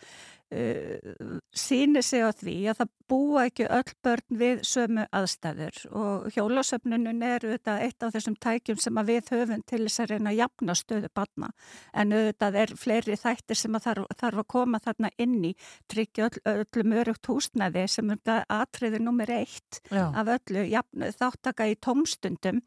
[0.51, 6.27] uh, síni sig á því að það búa ekki öll börn við sömu aðstæður og
[6.35, 10.31] hjólasöfnunum er auðvitað eitt af þessum tækjum sem að við höfum til þess að reyna
[10.31, 11.51] að jafna stöðu barna
[11.91, 15.53] en auðvitað er fleiri þættir sem að þarf, þarf að koma þarna inn í
[15.91, 20.07] tryggja öll, öllum örugt húsnæði sem er aðtriði nummer eitt Já.
[20.09, 22.63] af öllu jafn, þáttaka í tómstundum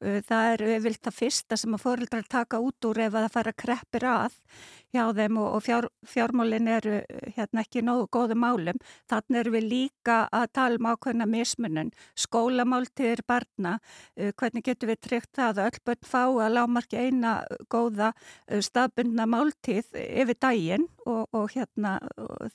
[0.00, 3.52] Það er vilt það fyrsta sem að fórildrar taka út úr ef að það fara
[3.52, 4.36] kreppir að
[4.94, 7.00] hjá þeim og, fjár, fjármálin eru
[7.36, 8.78] hérna ekki nógu góðu málum.
[9.10, 13.76] Þannig erum við líka að tala um ákveðna mismunum, skólamáltiðir barna,
[14.16, 17.34] hvernig getur við tryggt það að öll börn fá að lámarki eina
[17.70, 18.12] góða
[18.48, 21.98] staðbundna máltið yfir daginn og, og hérna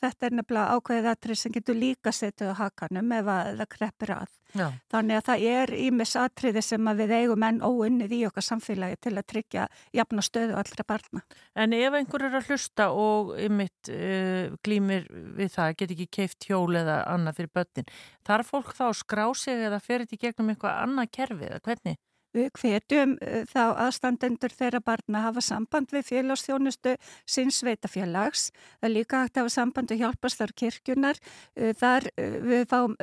[0.02, 4.18] þetta er nefnilega ákveðið aðtrið sem getur líka setið á hakanum ef að það kreppir
[4.18, 4.34] að.
[4.56, 4.70] Já.
[4.94, 9.14] Þannig að það er ímis atriði sem við eigum enn óunnið í okkar samfélagi til
[9.16, 11.24] að tryggja jafna stöðu allra barna.
[11.56, 16.10] En ef einhver er að hlusta og ymitt uh, eh, glýmir við það, get ekki
[16.20, 17.94] keift hjól eða annað fyrir börnin,
[18.28, 21.64] þarf fólk þá að skrá sig eða fer þetta í gegnum eitthvað annað kerfi eða
[21.66, 22.00] hvernig?
[22.36, 26.96] Við hvetjum uh, þá aðstandendur þeirra barna að hafa samband við félagsþjónustu
[27.26, 28.50] sinns sveitafélags.
[28.80, 31.22] Það er líka hægt að hafa samband við hjálpastar kirkjunar.
[31.56, 33.00] Uh, þar uh, við fáum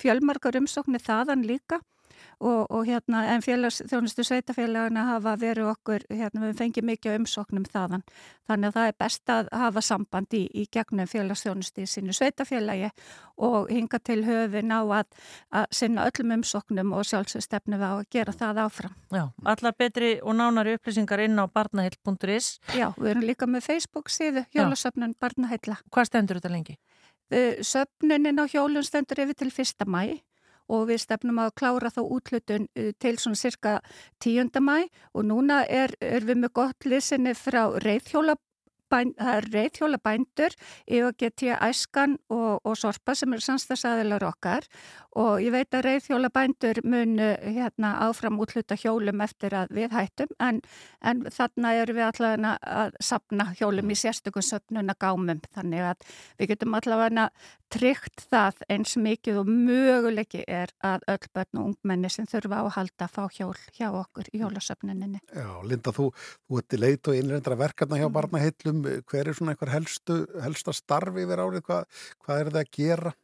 [0.00, 1.80] fjölmarkar umsóknir þaðan líka
[2.42, 8.02] og, og hérna en félagsþjónustu sveitafélagana hafa verið okkur, hérna við fengið mikið umsóknum þaðan.
[8.50, 12.90] Þannig að það er best að hafa samband í, í gegnum félagsþjónustu í sínu sveitafélagi
[13.42, 15.06] og hinga til höfin á að,
[15.54, 18.96] að sinna öllum umsóknum og sjálfsögstefnu við á að gera það áfram.
[19.14, 19.24] Já,
[19.54, 24.44] allar betri og nánari upplýsingar inn á barnahill.is Já, við erum líka með Facebook síðu,
[24.54, 25.78] Hjólasöfnun Barnahilla.
[25.94, 26.76] Hvað stendur þetta lengi?
[27.64, 30.18] Söfnunin á hjólun stendur yfir til fyrsta mæ
[30.68, 33.80] og við stefnum að klára þá útlutun uh, til svona cirka
[34.22, 34.52] 10.
[34.60, 38.38] mæ og núna er, er við með gott lisinni frá reyðhjóla
[38.92, 40.54] það er reyðhjóla bændur,
[40.84, 44.66] EOGT Æskan og, og Sorpa sem eru samstagsæðilar okkar
[45.18, 50.32] og ég veit að reyðhjóla bændur mun hérna, áfram útluta hjólum eftir að við hættum
[50.40, 50.60] en,
[51.00, 56.06] en þarna eru við allavega að sapna hjólum í sérstökum söpnuna gámum þannig að
[56.40, 57.28] við getum allavega
[57.72, 62.64] tryggt það eins mikið og möguleiki er að öll börn og ungmenni sem þurfa á
[62.66, 65.22] að halda að fá hjól hjá okkur í hjólasöpnuninni.
[65.32, 66.10] Já, Linda, þú,
[66.46, 68.16] þú ert í leit og innreindra verkefna hjá mm.
[68.18, 72.72] barnaheitlum hver er svona einhver helstu, helsta starfi yfir árið, hvað, hvað er það að
[72.76, 73.14] gera?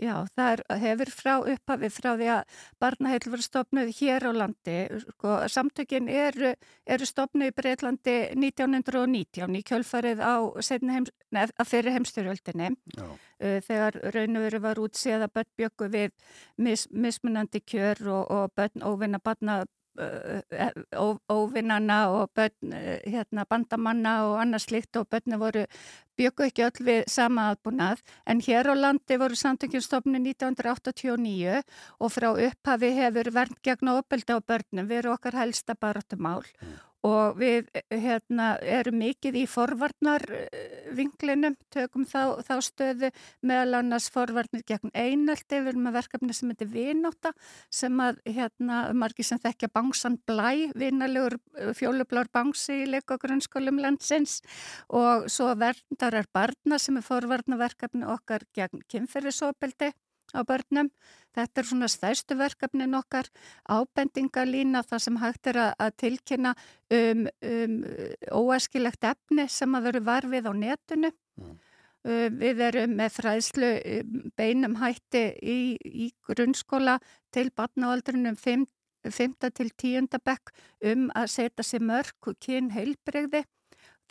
[0.00, 4.76] Já, það er, hefur frá upphafi frá því að barnaheil voru stopnuð hér á landi.
[5.04, 6.54] Sko, samtökin eru,
[6.86, 10.34] eru stopnuð í Breitlandi 1919 í kjölfarið á
[10.70, 12.72] heim, nef, fyrir heimstyrjöldinni.
[12.96, 16.10] Uh, þegar raun og veru var útsíða börn bjöku við
[16.56, 19.62] mis, mismunandi kjör og, og börn óvinna barna
[21.30, 22.72] óvinnana og börn,
[23.04, 25.66] hérna, bandamanna og annars slikt og börni voru
[26.16, 28.00] byggu ekki öll við sama aðbúnað.
[28.26, 31.60] En hér á landi voru samtökjumstofni 1989
[32.00, 36.91] og frá upphafi hefur verð gegn ofbeldi á börnum, við erum okkar helsta baratumál mm
[37.06, 43.10] og við hérna, erum mikið í forvarnarvinklinum, tökum þá, þá stöðu
[43.42, 47.32] meðal annars forvarnir gegn einaldi, við erum með verkefni sem heitir Vináta
[47.72, 53.22] sem að hérna, margir sem þekkja bánsan blæ, vinalegur uh, fjólublár bánsi í leik og
[53.26, 54.38] grunnskólum landsins
[54.88, 59.90] og svo verndarar barna sem er forvarnarverkefni okkar gegn kynferðisopeldi
[60.32, 60.88] á börnum.
[61.32, 63.28] Þetta er svona stærstu verkefnin okkar
[63.70, 66.54] ábendingalína þar sem hægt er að tilkynna
[66.92, 67.76] um, um
[68.42, 71.12] óæskilegt efni sem að veru varfið á netinu.
[71.40, 71.56] Mm.
[72.02, 76.98] Uh, við erum með fræðslu um, beinum hætti í, í grunnskóla
[77.34, 78.66] til batnaaldrunum 5.
[79.06, 79.36] 5.
[79.54, 80.10] til 10.
[80.22, 80.52] bekk
[80.92, 83.44] um að setja sér mörg kyn heilbreyði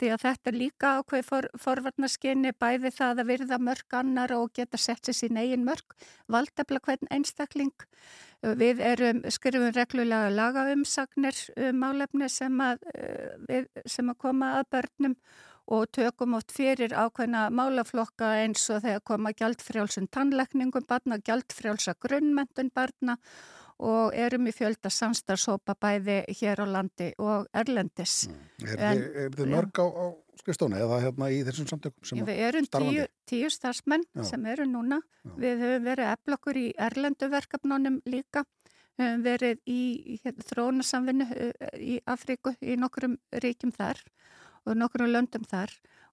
[0.02, 4.50] því að þetta er líka ákveð for, forvarnaskinni bæði það að virða mörg annar og
[4.56, 5.94] geta sett sér sín eigin mörg
[6.32, 7.86] valdabla hvern einstakling.
[8.42, 11.38] Við erum, skrifum reglulega lagaumsagnir
[11.68, 12.82] um málefni sem að,
[13.46, 15.16] við, sem að koma að börnum
[15.72, 22.72] og tökum oft fyrir ákveðna málaflokka eins og þegar koma gjaldfrjálsum tannlekningum barna, gjaldfrjálsa grunnmentun
[22.74, 23.20] barna
[23.78, 28.28] og erum í fjölda samstarfsópa bæði hér á landi og erlendis.
[28.28, 28.42] Mm.
[28.76, 30.06] Er, er þið mörg á, á
[30.42, 32.32] skrifstónu eða hérna í þessum samtökum sem starfandi?
[32.32, 34.24] Við erum tíu, tíu starfsmenn Já.
[34.32, 35.00] sem eru núna.
[35.22, 35.32] Já.
[35.44, 38.44] Við höfum verið eflokkur í erlenduverkefnunum líka.
[38.98, 39.80] Við höfum verið í
[40.24, 41.28] hérna, þrónasamvinnu
[41.80, 44.02] í Afríku í nokkrum ríkjum þar
[44.62, 45.72] og nokkrum löndum þar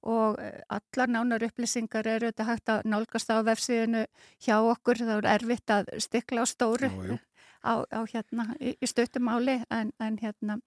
[0.10, 0.39] og
[0.72, 4.05] allar nánar upplýsingar eru þetta hægt að nálgast á vefsíðinu
[4.39, 7.18] hjá okkur, þá er erfitt að stikla á stóru jú, jú.
[7.60, 10.60] Á, á hérna í, í stöttumáli en, en hérna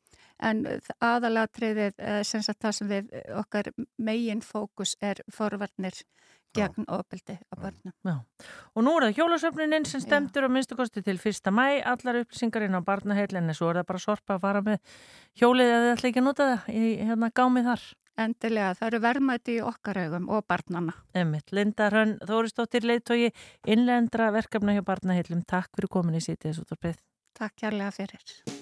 [0.43, 0.65] en
[1.01, 5.97] aðalatriðið eh, sem sagt það sem við okkar megin fókus er forvarnir
[6.57, 7.95] gegn ofbeldi á börnum.
[8.05, 8.17] Já.
[8.77, 12.77] Og nú er það hjólasöfnuninn sem stemtur á minnstu kosti til fyrsta mæ, allar upplýsingarinn
[12.77, 14.99] á barnaheilin en svo er það bara sorpa að fara með
[15.41, 17.87] hjólið eða þið ætla ekki að nota það í hérna gámið þar.
[18.23, 20.97] Endilega, það eru vermaði í okkar augum og barnana.
[21.19, 23.31] Emmitt, Linda Hrönn, Þóristóttir Leittói,
[23.67, 25.47] innlendra verkefna hjá barnaheilum.
[25.49, 27.01] Takk fyrir komin í sítið þessu torpið.
[27.39, 28.62] Takk kærlega fyrir.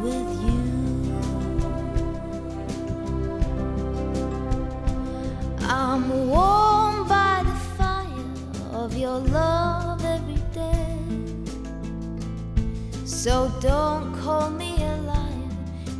[5.73, 10.99] I'm warmed by the fire of your love every day.
[13.05, 15.49] So don't call me a liar,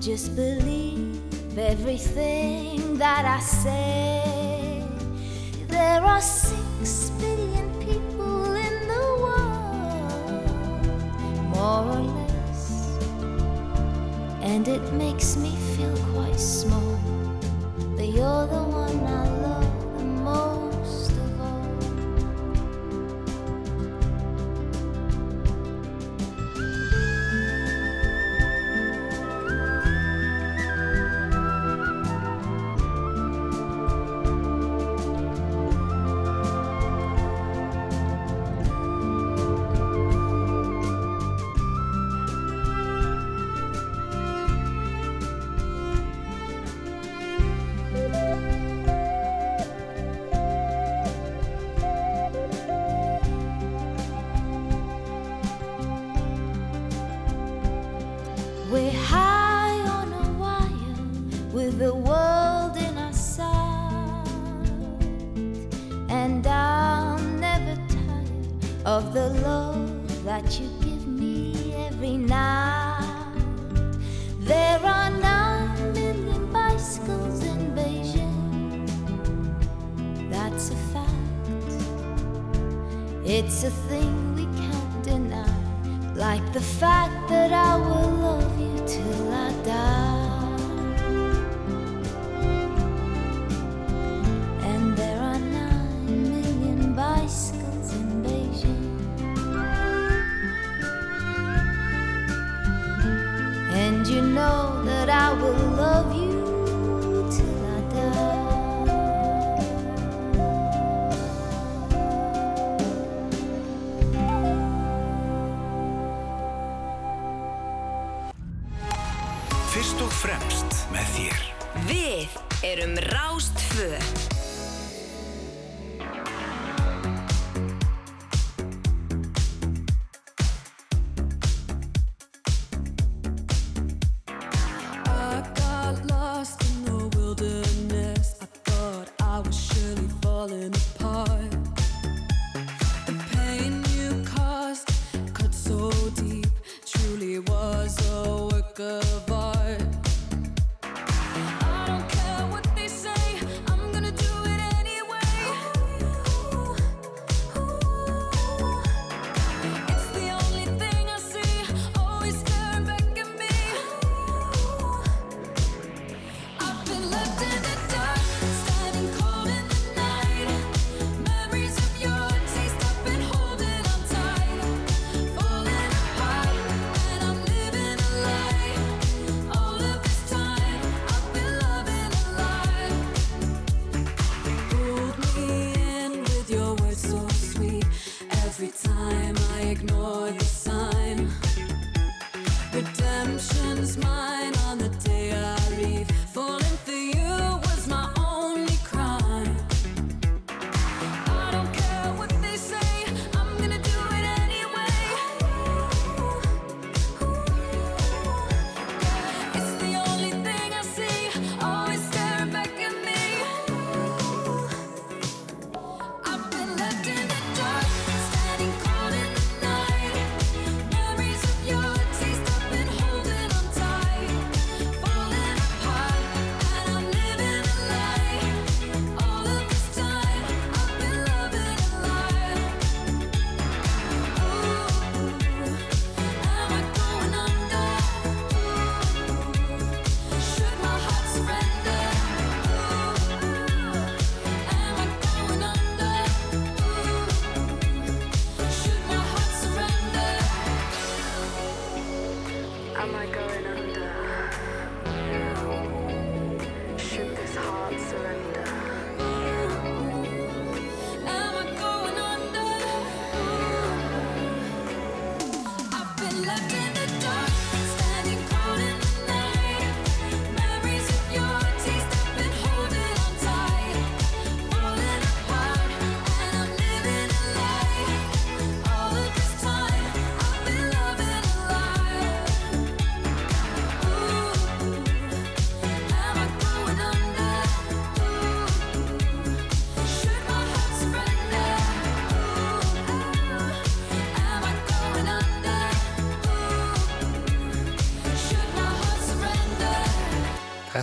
[0.01, 1.21] just believe
[1.57, 4.83] everything that I say.
[5.69, 10.43] There are six billion people in the world,
[11.47, 12.99] more or less,
[14.41, 16.99] and it makes me feel quite small.
[17.95, 19.40] But you're the one I love.
[20.31, 20.60] Of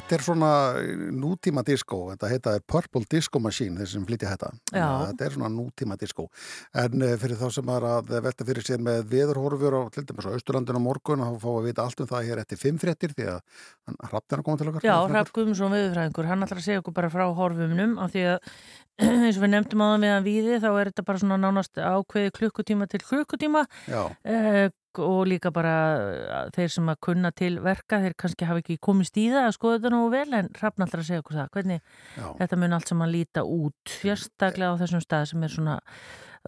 [0.08, 0.50] Þetta er svona
[1.12, 4.86] nútíma disco, þetta heita er Purple Disco Machine, þeir sem að Já.
[5.10, 6.30] Þetta er svona nútíma disco.
[6.72, 10.24] En eh, fyrir þá sem er að velta fyrir sér með veðurhorfur á til dæmis
[10.24, 13.12] á Austurlandinu á morgun, þá fá að vita allt um það hér eftir fimm fréttir
[13.18, 13.38] því að
[14.08, 14.88] hrappn er að koma til okkar.
[14.88, 18.54] Já, Hrafn Guðmundsson viðurfræðingur, hann ætlar að segja okkur bara frá horfumunum af því að
[19.28, 22.34] eins og við nefndum á það meðan víði þá er þetta bara svona nánast ákveði
[22.38, 24.68] klukkutíma til klukkutíma eh,
[24.98, 29.18] og líka bara eh, þeir sem að kunna til verka, þeir kannski hafa ekki komist
[29.20, 31.82] í það að skoða þetta nú vel en Hrafn ætlar að segja okkur það, hvernig
[32.16, 32.26] Já.
[32.40, 35.76] þetta mun allt saman líta út, sérstaklega á þessum stað sem er svona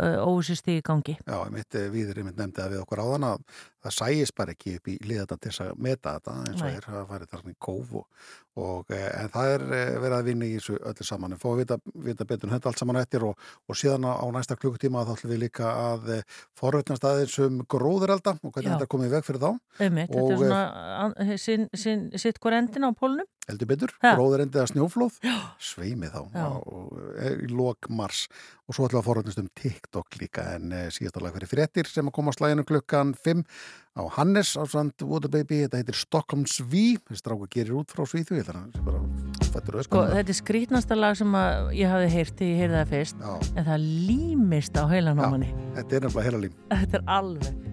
[0.01, 1.17] uh, óvisisti í gangi.
[1.23, 3.45] Já, mitt viður einmitt nefndi að við okkur áðan að
[3.85, 7.09] það sæjist bara ekki upp í liðata til að meta þetta eins og er að
[7.09, 8.07] fara þarna í kóf og,
[8.61, 11.33] og eh, en það er eh, verið að vinna í þessu öllu saman.
[11.37, 11.79] En fá að vita,
[12.09, 15.33] vita betur um þetta allt saman eftir og, og síðan á, næsta klukkutíma þá ætlum
[15.35, 16.11] við líka að
[16.61, 18.77] forveitnast aðeins um gróðurelda og hvernig Já.
[18.77, 19.51] þetta er komið í veg fyrir þá.
[19.81, 20.63] Einmitt, þetta Og, er svona
[21.07, 23.29] an- sin, sin, sitt hver endin á pólunum.
[23.51, 24.13] heldur betur, Ha.
[24.15, 25.17] gróðurendi að snjóflóð?
[25.59, 26.21] Sveimi þá.
[27.43, 28.29] Í lok mars.
[28.71, 32.07] Og svo ætlum við að forveitnast um TikTok líka en e, síðastalega fyrir fréttir sem
[32.07, 33.41] að koma slæðinu klukkan 5
[33.97, 38.41] á Hannes á Sand Waterbaby, þetta heitir Stockholms V þessi stráku gerir út frá Svíþu
[39.51, 43.17] Sko, þetta er skrítnasta lag sem að ég hafi heyrt þegar ég heyrði það fyrst,
[43.19, 43.33] Já.
[43.59, 45.51] en það límist á heilan á manni.
[45.75, 47.67] þetta er nefnilega heila lím Þetta er alveg.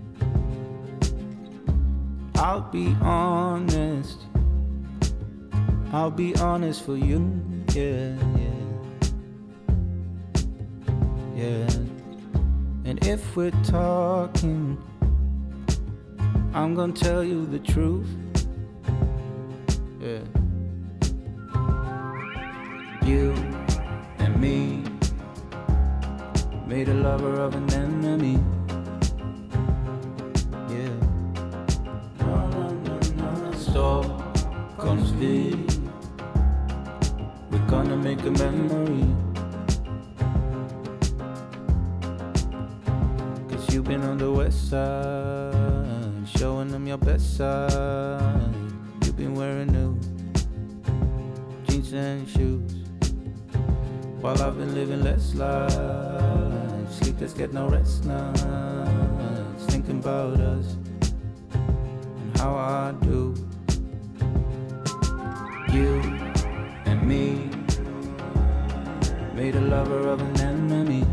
[2.37, 4.19] I'll be honest.
[5.91, 7.19] I'll be honest for you.
[7.73, 8.53] Yeah, yeah.
[11.35, 11.69] Yeah.
[12.85, 14.77] And if we're talking,
[16.53, 18.07] I'm gonna tell you the truth.
[19.99, 20.19] Yeah.
[23.05, 23.33] You
[24.19, 24.83] and me
[26.67, 28.39] made a lover of an enemy.
[30.69, 30.93] Yeah.
[33.55, 35.55] Stockholms V.
[37.51, 39.05] We're gonna make a memory.
[43.49, 45.66] Cause you've been on the west side,
[46.35, 48.53] showing them your best side.
[49.03, 49.99] You've been wearing new
[51.67, 52.73] jeans and shoes.
[54.19, 55.71] While I've been living less life,
[56.91, 60.75] sleepless, get no rest nights, thinking about us
[61.05, 63.35] and how I do.
[65.71, 66.01] You
[66.85, 67.49] and me
[69.35, 71.05] made a lover of an enemy.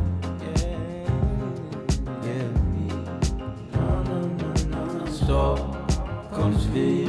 [5.25, 7.09] Stockholms V.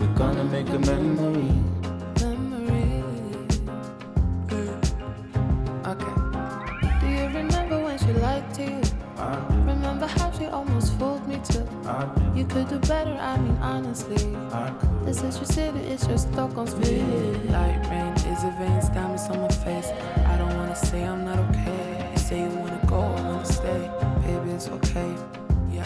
[0.00, 1.52] We're gonna make a memory.
[5.86, 6.14] Okay.
[7.00, 8.80] Do you remember when she lied to you?
[9.16, 11.64] I Remember how she almost fooled me too?
[11.86, 14.34] I You could do better, I mean honestly.
[14.50, 15.06] I could.
[15.06, 17.06] This is your city, it's your Stockholm's view.
[17.54, 19.92] Light rain is a veins, diamonds on my face.
[20.26, 22.10] I don't wanna say I'm not okay.
[22.10, 23.88] You say you wanna go, I wanna stay.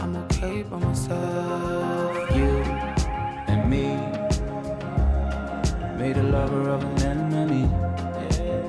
[0.02, 2.16] I'm okay by myself.
[2.34, 2.50] You
[3.46, 3.86] and me
[5.96, 7.70] made a lover of an enemy.
[8.36, 8.66] Yeah,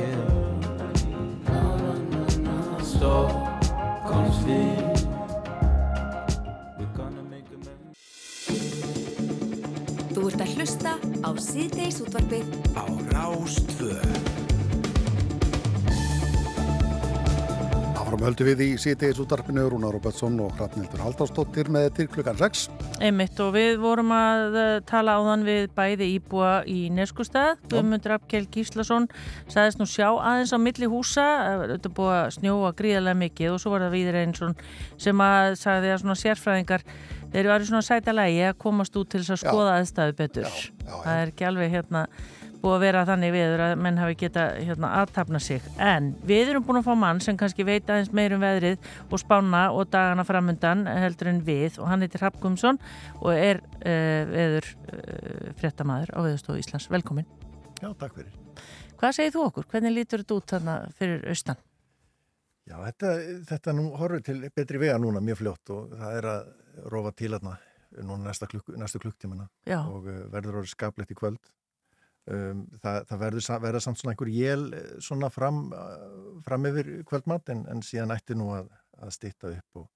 [0.00, 0.24] yeah.
[1.52, 2.78] No, no, no, no.
[2.82, 3.30] Stop,
[4.08, 5.06] conflict.
[10.10, 14.39] Þú ert að hlusta á síðdeis útvarfið á Rástvöð.
[18.20, 22.66] Áfram höldum við í síðtegis útarpinu Rúnar Robertsson og Hrafnildur Halldórsdóttir með til klukkan 6.
[23.00, 28.44] Einmitt og við vorum að eh, tala áðan við bæði íbúa í Neskustad Guðmundur Abkjell
[28.52, 29.08] Gíslason
[29.48, 31.24] sagðist nú sjá aðeins á milli húsa.
[31.72, 34.56] Þetta búið að snjóa gríðarlega mikið og svo var það Víður Einarsson
[35.06, 36.84] sem að sagði að svona sérfræðingar
[37.32, 40.52] þeir eru svona sæta lægi að komast út til þess að skoða aðstæðu betur.
[40.52, 41.00] Já, já, já.
[41.06, 42.04] það er ekki alveg hérna
[42.60, 46.66] búið að vera þannig viður að menn hafi geta hérna, aðtapna sig en við erum
[46.66, 50.26] búin að fá mann sem kannski veit aðeins meir um veðrið og spána og dagana
[50.28, 52.80] framundan heldur en við og hann heitir Rapp Gumsson
[53.20, 56.90] og er uh, veður uh, fréttamaður á Veðurstofu Íslands.
[56.92, 57.28] Velkomin.
[57.80, 58.36] Já, takk fyrir.
[59.00, 59.68] Hvað segir þú okkur?
[59.72, 61.60] Hvernig lítur þetta út þarna fyrir austan?
[62.68, 63.14] Já, þetta,
[63.48, 67.32] þetta nú horfur til betri vega núna mjög fljótt og það er að rofa til
[67.34, 67.56] þarna
[68.06, 69.48] núna næsta klukk, næstu klukktímana
[69.80, 71.40] og uh, verður orðið skaplegt í kvöld.
[72.28, 76.90] Um, það, það verður verða samt svona einhver jél eh, svona fram, uh, fram yfir
[77.08, 78.68] kvöldmatt en, en síðan ætti nú að,
[79.00, 79.86] að stýtta upp og,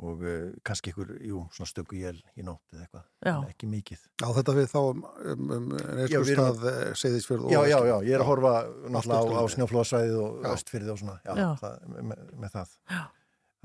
[0.00, 4.06] og uh, kannski einhver, jú, svona stöku jél í nótt eða eitthvað, ekki mikið.
[4.24, 7.76] Á þetta við þá um, um, um Já, við erum Neskustad, Seyðisfjörð og Já, já,
[7.92, 8.54] já, ég er að horfa
[8.96, 10.50] náttúrulega á, á snjóflóðsvæðið og Já.
[10.56, 11.48] östfyrði og svona, já, Já.
[11.60, 12.72] Það, með, með það.
[12.96, 13.02] Já.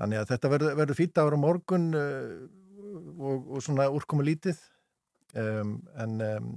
[0.02, 2.36] Þannig að þetta verður, verður fýtt ára morgun uh,
[3.16, 4.60] og, og svona úrkomu lítið
[5.38, 6.48] um, en, um,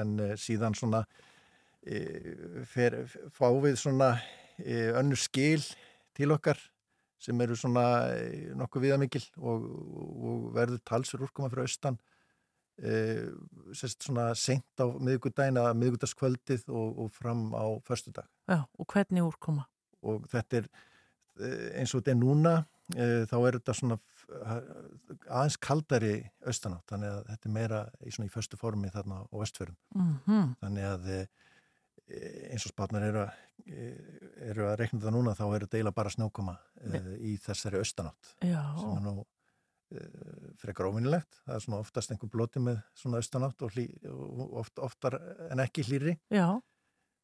[0.00, 3.02] en uh, síðan svona uh, fer,
[3.34, 5.64] fá við svona uh, önnur skil
[6.16, 6.60] til okkar
[7.24, 12.00] sem eru svona uh, nokkuð viðamikil og, og verður talsur úrkoma fyrir austan
[12.82, 13.28] uh,
[13.76, 19.24] sérst svona seint á miðgudaginn að miðgudagskvöldið og, og fram á förstudag Já, og hvernig
[19.26, 19.68] úrkoma?
[20.04, 20.68] og þetta er
[21.40, 22.54] eh, eins og þetta er núna
[22.94, 23.98] eh, þá er þetta svona
[24.32, 26.14] aðeins kaldari
[26.46, 30.88] austanátt þannig að þetta er meira í, í föstu formi þarna á vestförum Mm þannig
[30.88, 31.26] að eh,
[32.52, 36.12] eins og spátnar eru eh, eru að reikna það núna þá er þetta eiginlega bara
[36.12, 39.14] snjókoma eh, í þessari austanátt Já, sem er nú
[39.94, 44.60] eh, frekar óvinnilegt það er svona oftast einhver bloti með svona austanátt og, hlý, og
[44.64, 45.18] oft, oftar
[45.50, 46.48] en ekki hlýri já,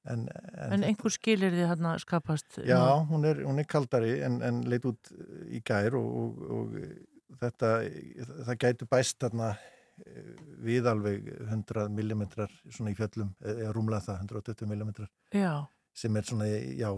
[0.09, 0.26] en,
[0.70, 2.61] en einhver skilir þið hérna skapast?
[2.66, 2.80] Já,
[3.11, 5.12] hún er, hún er kaldari en, en leit út
[5.51, 6.78] í gær og, og, og
[7.40, 7.74] þetta,
[8.46, 9.51] það gætu bæst þarna
[10.05, 10.30] eh,
[10.64, 12.24] við alveg 100 mm
[12.70, 14.94] svona í fjöllum, eða rúmlega það 120 mm
[15.36, 15.53] Já,
[16.01, 16.88] sem er svona, já,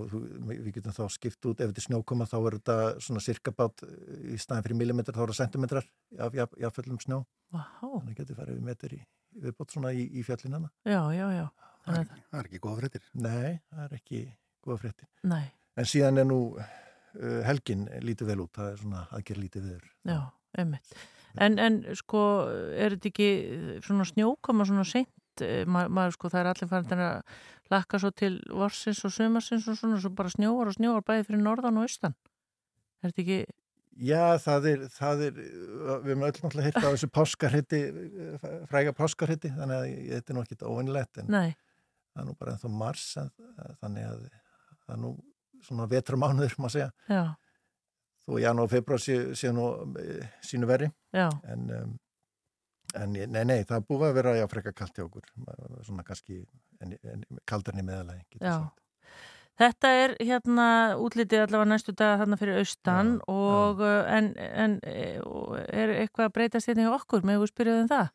[0.48, 3.84] við getum þá skipt út, ef þetta er snjókoma þá er þetta svona cirkabát
[4.30, 5.90] í staðin fyrir millimetrar þá er það sentimetrar
[6.20, 7.24] af já, já, fjöllum snjó,
[7.54, 9.04] vá, þannig getur farið við metri í
[9.42, 10.68] viðbót svona í, í fjallinana.
[10.84, 11.46] já, já, já.
[11.82, 13.06] Það er, það er ekki góða fréttir.
[13.14, 14.20] Nei, það er ekki
[14.62, 15.08] góða fréttir.
[15.32, 15.44] Nei,
[15.80, 19.88] En síðan er nú uh, helgin lítið vel út, það er svona aðgerð lítið viður.
[20.08, 20.20] já,
[20.60, 20.94] einmitt.
[21.40, 22.22] En, en sko,
[22.76, 23.28] er þetta ekki
[23.86, 25.08] svona snjókoma svona seint?
[25.64, 27.38] Ma, maður sko, það er allir farin að
[27.72, 31.40] lakka svo til vorsins og sumarsins og svona, svo bara snjóar og snjóar bæði fyrir
[31.40, 32.12] norðan og austan.
[33.00, 33.38] Er þetta ekki,
[33.92, 37.80] Já, það er, það er, uh, við höfum öll náttúrulega hitt á þessu páskarhitti,
[38.70, 41.50] fræga páskarhitti, þannig að þetta er nú ekki óvinnlegt, en nei,
[42.12, 43.30] það er nú bara ennþá mars, en,
[43.80, 45.12] þannig að það er nú
[45.62, 47.24] svona vetramánuður, má segja, já,
[48.26, 49.68] þó janúar og februar sé, sé nú
[50.02, 51.96] eh, sínu verri, já, en, um,
[52.98, 55.32] en nei, nei, það búið að vera já, frekar kalt hjá okkur,
[55.86, 56.42] svona kannski
[57.48, 57.84] kaldarni
[58.40, 58.56] já.
[58.58, 58.82] sagt.
[59.60, 64.78] Þetta er hérna útlitið allavega næstu dag þarna fyrir austan Já, og uh, en, en
[64.88, 65.20] eh,
[65.68, 67.26] er eitthvað að breytast hérna hjá okkur?
[67.28, 68.08] Með þú spyrjuð um það?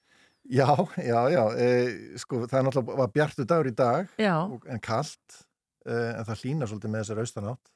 [0.47, 0.69] Já,
[1.03, 5.41] já, já, e, sko, það er náttúrulega bjartu dagur í dag, og, en kalt
[5.87, 7.73] uh, en það hlýnar svolítið með þessar austanátt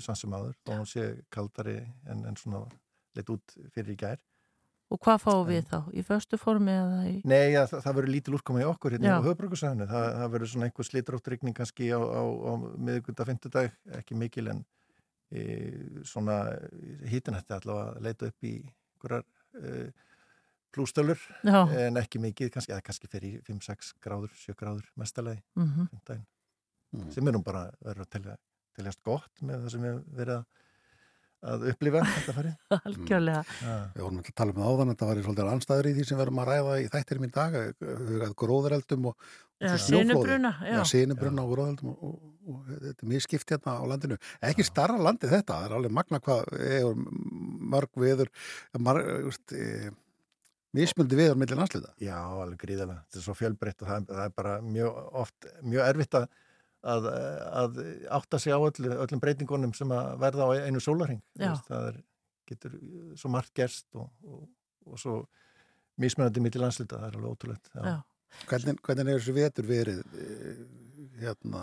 [0.00, 1.02] sann sem áður, þá hún sé
[1.34, 1.74] kaldari
[2.08, 2.62] en, en svona
[3.18, 4.18] leitt út fyrir í gær.
[4.88, 5.78] og hvað fáum við þá?
[5.92, 7.14] Í föstu formi eða í...
[7.28, 9.16] Nei, ja, það, það verður lítil úrkoma í okkur hérna Já.
[9.20, 12.52] á höfbrukusæðinu, það, það verður svona einhver slitróttrykning kannski á, á, á
[12.88, 14.62] miðugunda fymtudag, ekki mikil en
[15.28, 15.44] e,
[16.08, 16.38] svona
[17.12, 19.28] hítinætti allavega að leita upp í einhverjar
[19.60, 19.74] e,
[20.74, 25.88] plústölur Já, en ekki mikið, kannski, eða kannski fyrir 5-6 gráður, 7 gráður mestalegi mhm,
[25.92, 26.26] fimmtudaginn
[26.88, 27.10] Mm.
[27.12, 28.34] sem er nú bara verður að telja,
[28.78, 30.44] teljast gott með það sem við verið að,
[31.52, 32.54] að upplifa þetta farið.
[32.88, 33.42] algjörlega.
[33.60, 33.74] Ja.
[33.92, 36.16] Við vorum að tala um það áðan, þetta var í svolítið anstæður í því sem
[36.16, 37.58] við erum að ræða í þættir minn dag,
[38.40, 40.72] gróðureldum og, og Já, sinubruna, já.
[40.78, 44.20] Já, sinubruna og gróðureldum og, og, og þetta er mjög skipt hérna á landinu.
[44.48, 47.04] Ekki starra landi þetta, það er alveg magna hvað er
[47.76, 48.32] mörg viður,
[48.80, 49.36] marg,
[50.76, 51.94] mismundi viður millir landslita.
[52.02, 53.04] Já, alveg gríðalega.
[53.06, 56.28] Þetta er svo fjölbreytt og það, það er bara mjög oft, mjög erfitt að,
[56.94, 57.08] að,
[57.62, 57.80] að
[58.18, 61.54] átta sig á öllu, öllum breytingunum sem að verða á einu sólarhing Já.
[61.68, 62.02] það er,
[62.48, 62.76] getur
[63.18, 64.44] svo margt gerst og, og,
[64.88, 65.16] og svo
[65.98, 67.82] mismunandi mitt í landslita, það er alveg ótrúlegt já.
[67.82, 67.96] Já.
[68.48, 70.60] Hvernig, hvernig er þessu vetur verið eh,
[71.22, 71.62] hérna,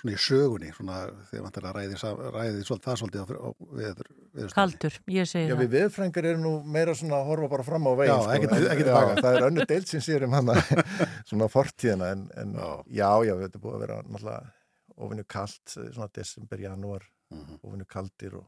[0.00, 0.98] svona í sögunni svona
[1.30, 3.48] þegar vantar að ræði, sa- ræði svolítið, það svolítið á,
[3.80, 5.62] veður, veður Kaldur, ég segi Já, það.
[5.64, 8.70] við viðfrængar eru nú meira svona að horfa bara fram á veginn Já, ekkert- en-
[8.74, 9.22] ekkert já.
[9.24, 10.54] Það er önnu deild sem sér um hana
[11.30, 12.54] svona fortíðina en, en
[12.88, 13.10] já.
[13.24, 14.52] já, þetta er búið að vera náttúrulega
[15.00, 17.60] ofinu kalt, svona desember, janúar Mhm.
[17.62, 18.46] ofinu kaldir og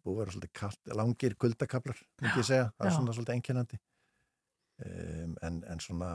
[0.00, 2.96] búið að vera svolítið kalt, langir kuldakablar, myndi ég segja, það er Já.
[2.96, 3.78] svona svolítið einkennandi
[4.86, 6.10] um, en, en svona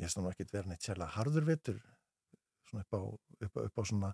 [0.00, 1.99] ég veist nú ekkert vera neitt sérlega harður vetur svona
[2.78, 3.00] upp á,
[3.46, 4.12] upp upp á svona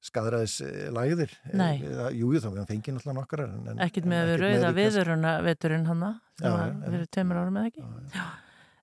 [0.00, 0.58] skadræðis
[0.96, 1.80] lægðir Nei.
[2.16, 5.84] Jú, þá við fengið náttúrulega nokkar en, en, Ekkert en með við rauða viðuruna veturinn
[5.90, 6.86] hanna Já, sem já, já.
[6.94, 7.84] fyrir tveimur árum eða ekki
[8.16, 8.28] já.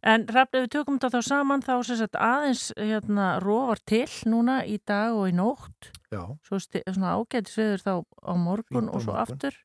[0.07, 4.59] En Rafn, ef við tökum þetta þá saman þá sagt aðeins hérna, rofar til núna
[4.69, 6.21] í dag og í nótt Já.
[6.45, 9.23] svo sti- svona ágætis viður þá á morgun Fínt og svo morgun.
[9.25, 9.57] aftur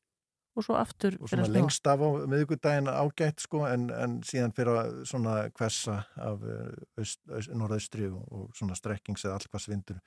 [0.53, 4.79] og svo aftur og svona lengst af á miðugudaginn ágætt sko en, en síðan fyrir
[4.81, 9.99] að svona hversa af eh, aust, aust, norðaustri og, svona strekkings eða allkvæðs vindur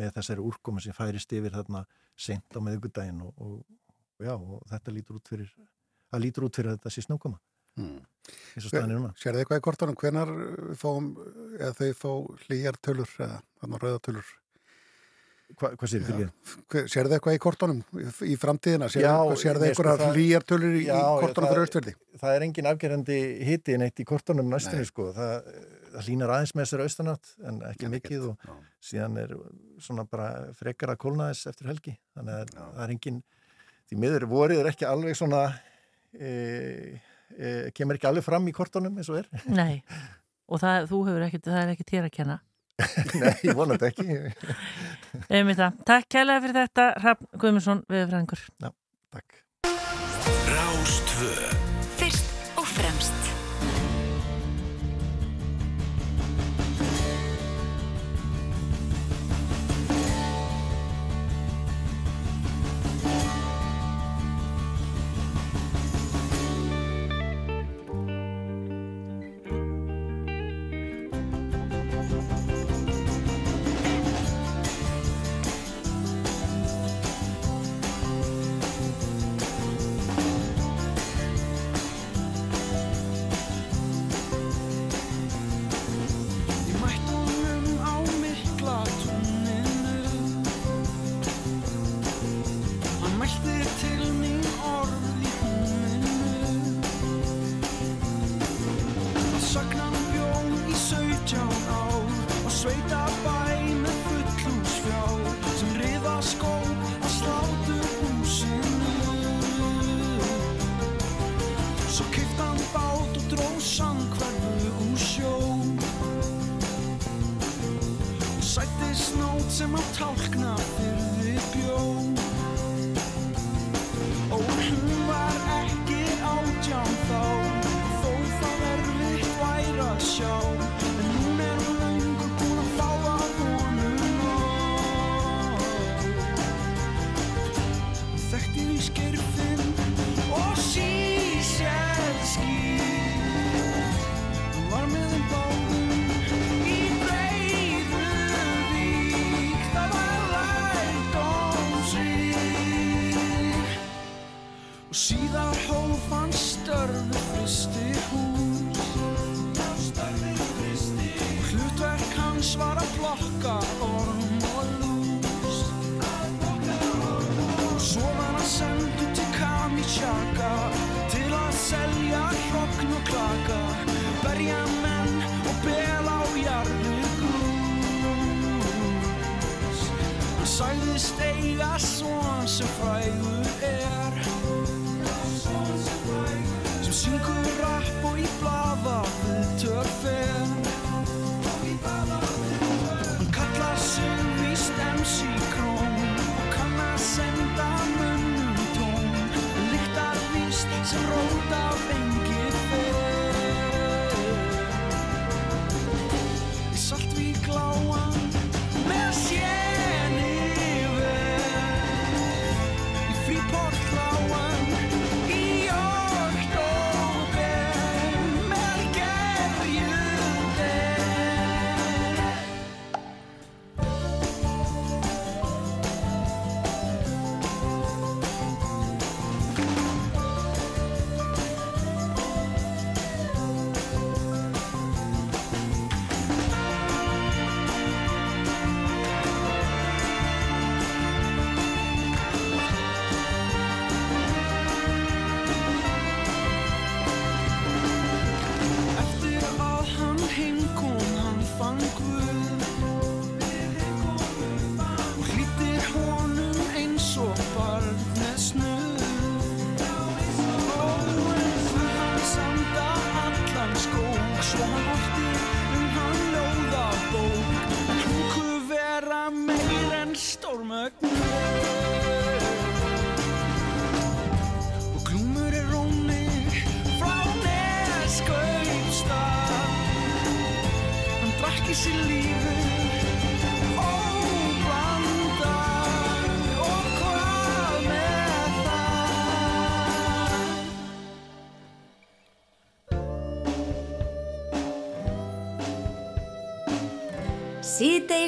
[0.00, 1.84] með þessari úrkomu sem færist yfir þarna
[2.16, 3.60] sent á miðugudaginn og, og,
[4.20, 5.52] og já, og þetta lítur út fyrir
[6.10, 7.40] það lítur út fyrir að þetta sé snjókoma
[7.78, 8.00] Mm.
[8.56, 10.30] eins og staðan er núna Sér þið eitthvað í kortunum, hvenar
[10.78, 11.10] fáum,
[11.54, 12.10] eða þau fá
[12.44, 14.32] hlýjar tölur, eða þannig rauða tölur?
[15.58, 16.28] Hva, hvað sér fyrir?
[16.88, 18.86] Sér þið eitthvað í kortunum í, framtíðina?
[18.92, 20.84] Sér Já, þið nei, sko, einhverjar það- hlýjar tölur í,
[21.24, 21.94] kortunum fyrir austverði?
[22.20, 24.88] Það er engin afgerandi hiti neitt í kortunum næstunni Nei.
[24.90, 25.08] sko.
[25.16, 25.50] Það,
[25.96, 28.52] það línar aðeins með þessari austanátt en ekki mikið og
[28.90, 29.34] síðan er
[29.82, 31.96] svona bara frekar að kólna þess eftir helgi.
[32.16, 33.22] Þannig að það er engin,
[33.90, 35.42] því miður vorið er ekki alveg svona,
[36.14, 36.30] e,
[37.36, 39.28] e, kemur ekki alveg fram í kortunum eins og er.
[39.50, 39.82] Nei,
[40.48, 42.38] og það, þú hefur ekkert, það er ekkert þér að kenna
[43.20, 44.04] Nei, ég vonandi ekki.
[45.88, 48.70] Takk kærlega fyrir þetta Rafn Guðmundsson, viðfræðingur Já,
[49.14, 49.40] takk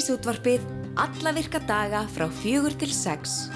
[0.03, 0.65] Síðdegisútvarpið
[0.99, 3.52] alla virka daga frá fjögur til sex.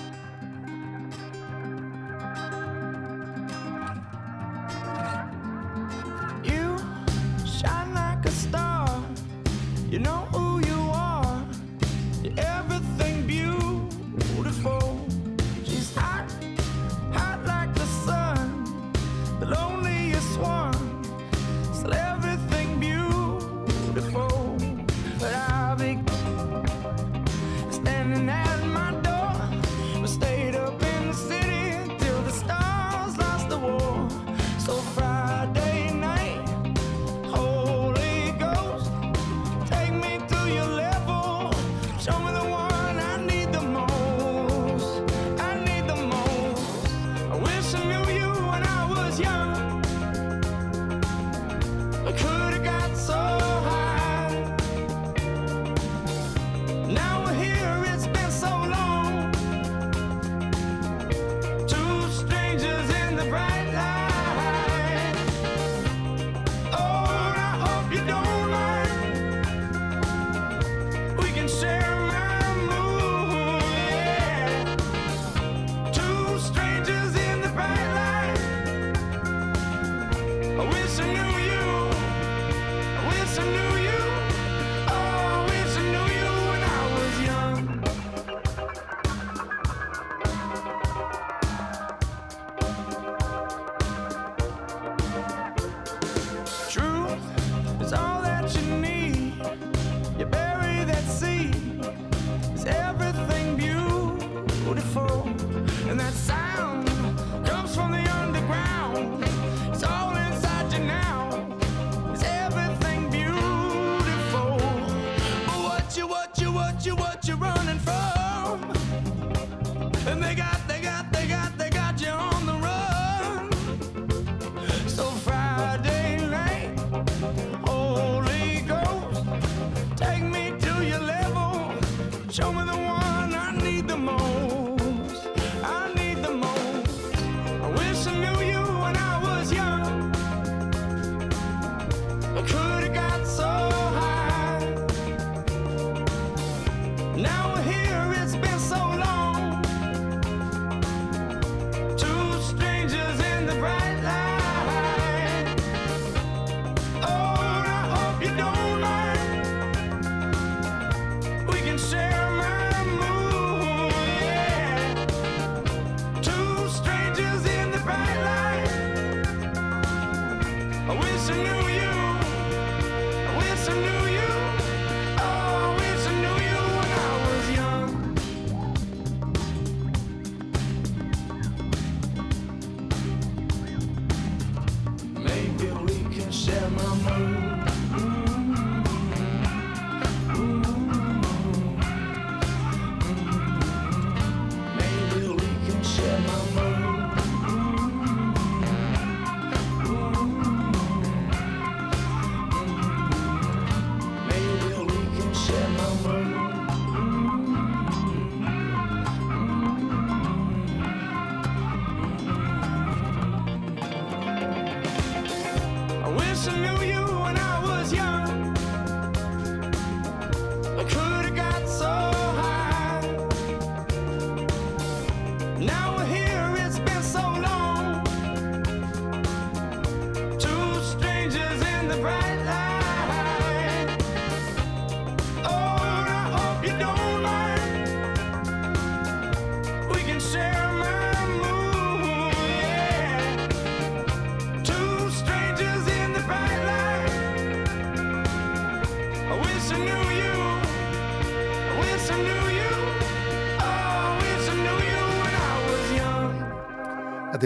[216.54, 217.05] knew you.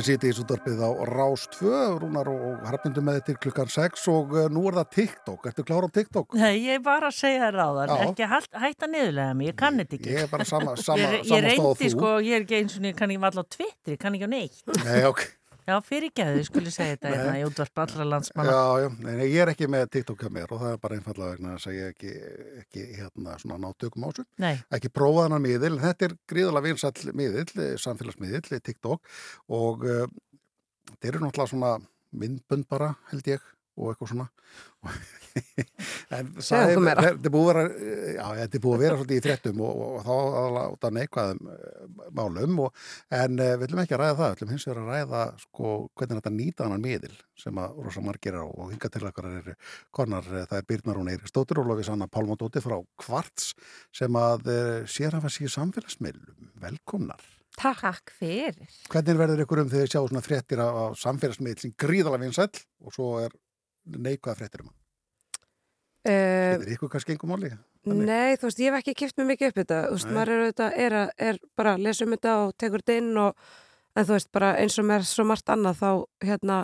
[0.00, 4.30] Þetta er sítið í sútarpið á Rástfö, Rúnar og Harpnundum með þetta klukkan 6 og
[4.32, 6.36] eh, nú er það TikTok, ertu klára á TikTok?
[6.40, 8.06] Nei, ég var að segja það ráðan, Já.
[8.06, 10.14] ekki hætt, hætta niðurlega mig, ég kann þetta ekki.
[10.14, 12.96] Ég er bara sama, sama, ég, ég reyndi sko, ég er ekki eins og ég
[12.96, 14.64] kann ekki valla á Twitter, ég kann ekki á neitt.
[14.86, 15.26] Nei, ok.
[15.70, 18.54] Já, fyrirgeðu, skulum segja þetta hérna, í útvarp allra landsmanna.
[18.56, 21.36] Já, já, en ég er ekki með TikTok hjá mér og það er bara einfallega
[21.36, 22.14] vegna að segja ekki,
[22.64, 24.26] ekki hérna svona náttökum ásum.
[24.42, 24.56] Nei.
[24.74, 29.14] Ekki prófaðan að miðil, þetta er gríðala vinsall miðil, eh, samfélagsmiðil, eh, TikTok
[29.60, 31.72] og eh, uh, þeir eru náttúrulega svona
[32.10, 33.46] myndbönd bara, held ég,
[33.80, 34.30] og eitthvað svona.
[36.10, 37.68] En það er, þetta er búið að
[38.16, 41.50] já, þetta er búið að vera svolítið í fréttum og, og, og þá af neikvæðum
[41.52, 41.84] eh,
[42.18, 42.80] málum og,
[43.14, 45.74] en uh, við ætlum ekki að ræða það, við ætlum hins vegar að ræða sko,
[45.94, 49.50] hvernig þetta nýta annan miðil sem að rosa margir á og hinga til okkar er
[49.94, 53.52] konar, eh, það er Birnar hún Eirik Stóttir og Lofís Anna Pálmadóttir frá Kvarts
[53.94, 54.50] sem að
[54.90, 56.50] sér hafa síðu samfélagsmiðlum.
[56.60, 57.22] Velkomnar.
[57.58, 58.12] Takk.
[58.18, 58.58] Fyrir.
[58.90, 62.62] Hvernig verður ykkur um þegar þið sjáu svona fréttir á, á samfélagsmiðl sem gríðalega vinsæll
[62.84, 63.34] og svo er
[63.98, 64.76] neikvæða fréttir um hann?
[66.00, 67.50] Uh, Þetta er ykkur kannski engum máli?
[67.84, 70.40] Nei, þú veist, ég hef ekki kipt mig mikið upp þetta, þú veist, maður er,
[70.44, 73.44] auðvitað, er, að- er bara að lesa um þetta og tekur þetta inn og,
[73.96, 75.90] en þú veist, bara eins og með svo margt annað þá,
[76.28, 76.58] hérna,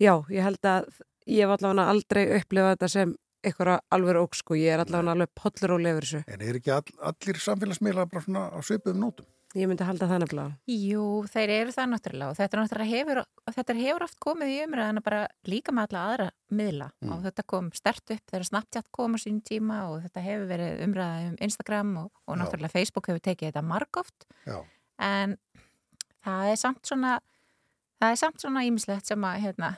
[0.00, 0.88] já, ég held að
[1.28, 3.14] ég hef allavega aldrei upplifað þetta sem
[3.44, 6.22] eitthvað alveg óg, sko, ég er allavega alveg pollur og lefur þessu.
[6.32, 9.26] En er ekki all, allir samfélagsmiðla bara svona á svipuðum nótum?
[9.54, 10.52] Ég myndi halda það nefnilega.
[10.66, 14.56] Jú, þeir eru það náttúrulega og þetta, náttúrulega hefur, og þetta hefur oft komið í
[14.64, 17.12] umræðina bara líka með alla aðra miðla Mm.
[17.14, 20.82] og þetta kom stert upp þegar Snapchat kom á sín tíma og þetta hefur verið
[20.88, 22.40] umræða um Instagram og, og Já.
[22.42, 24.58] náttúrulega Facebook hefur tekið þetta margóft Já.
[24.98, 25.36] en
[26.24, 27.14] það er samt svona
[28.02, 29.70] það er samt svona ímislegt sem að hérna,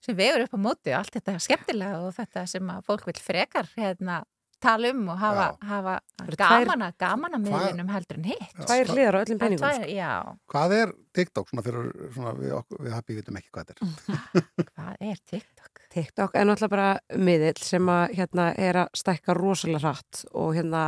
[0.00, 3.68] sem vegur upp á móti allt þetta skemmtilega og þetta sem að fólk vil frekar
[3.76, 4.22] hérna,
[4.62, 5.94] tala um og hafa, hafa
[6.40, 9.80] gaman að gaman að miðlinum heldur en hitt Tvær hliðar á öllum er peningum, tvær-
[9.80, 9.96] sko.
[9.96, 10.12] Já,
[10.54, 14.46] Hvað er TikTok svona fyrir svona við, okkur, við happy vitum ekki hvað þetta er?
[14.76, 15.82] hvað er TikTok?
[15.90, 20.84] TikTok er náttúrulega bara miðill sem að hérna er að stækka rosalega hratt og hérna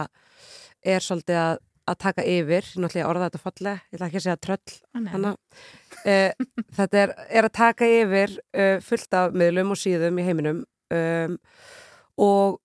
[0.82, 1.60] er svolítið að,
[1.90, 5.32] að taka yfir, náttúrulega orða þetta fallega, ég ætla ekki að segja tröll hana.
[6.02, 10.62] Uh, þetta er, er að taka yfir uh, fullt af miðlum og síðum í heiminum
[10.94, 11.36] um,
[12.22, 12.58] og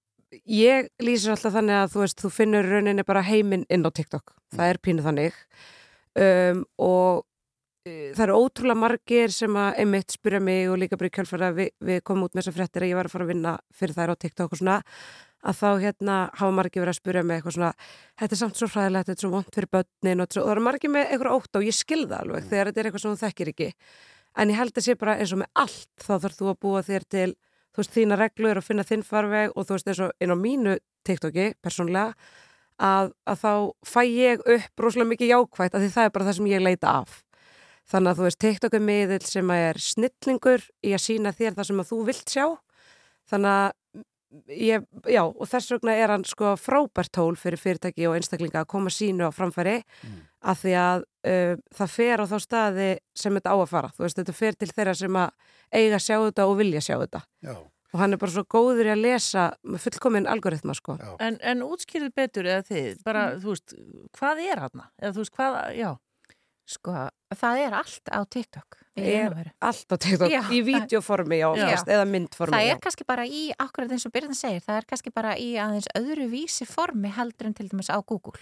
[0.45, 4.35] ég lýsir alltaf þannig að þú veist, þú finnur rauninni bara heiminn inn á TikTok,
[4.55, 5.39] það er pínu þannig.
[6.17, 11.11] Um, og uh, það eru ótrúlega margir sem að einmitt spyrja mig og líka bara
[11.11, 13.33] í kjölfæra við, við komum út með þessar fréttir að ég var að fara að
[13.33, 14.81] vinna fyrir þær á TikTok og svona
[15.47, 17.71] að þá hérna hafa margir verið að spyrja mig eitthvað svona,
[18.19, 20.63] þetta er samt svo fræðilegt, þetta er svo vond fyrir börnin og, og það eru
[20.65, 23.51] margir með eitthvað ótt og ég skilða alveg þegar þetta er eitthvað sem þú þekkir
[23.53, 23.69] ekki.
[24.37, 26.81] En ég held að sé bara eins og með allt þá þarf þú að búa
[26.85, 27.29] þér til
[27.77, 30.37] þú veist þína reglur og finna þinn farveg og þú veist eins og inn á
[30.37, 30.71] mínu
[31.05, 32.15] TikToki persónlega
[32.81, 33.51] að, að þá
[33.85, 36.95] fæ ég upp rosalega mikið jákvætt af því það er bara það sem ég leita
[37.03, 37.19] af.
[37.87, 41.69] Þannig að þú veist TikTok er miðill sem er snillingur í að sína þér það
[41.69, 42.47] sem að þú vilt sjá.
[43.29, 48.17] Þannig að ég, já, og þess vegna er hann sko frábært tól fyrir fyrirtæki og
[48.17, 49.77] einstaklinga að koma sínu á framfæri
[50.47, 54.05] af því að uh, það fer á þá staði sem þetta á að fara, þú
[54.05, 57.21] veist, þetta fer til þeirra sem að eiga að sjá þetta og vilja sjá þetta
[57.43, 57.53] Já.
[57.57, 61.63] og hann er bara svo góður í að lesa með fullkominn algoritma sko En, en
[61.67, 63.77] útskýrið betur eða þið, bara, þú veist,
[64.19, 64.85] hvað er hann?
[65.01, 65.89] Eða þú veist, hvað, já.
[66.67, 66.91] Sko,
[67.39, 68.75] það er allt á TikTok.
[68.99, 71.69] er allt á TikTok, Já, í vídeoformi já, Já.
[71.95, 72.71] eða myndformi Það já.
[72.73, 75.87] er kannski bara í, akkurat eins og Byrðan segir, það er kannski bara í aðeins
[75.95, 78.35] öðru vísi formi heldur en til dæmis á Google.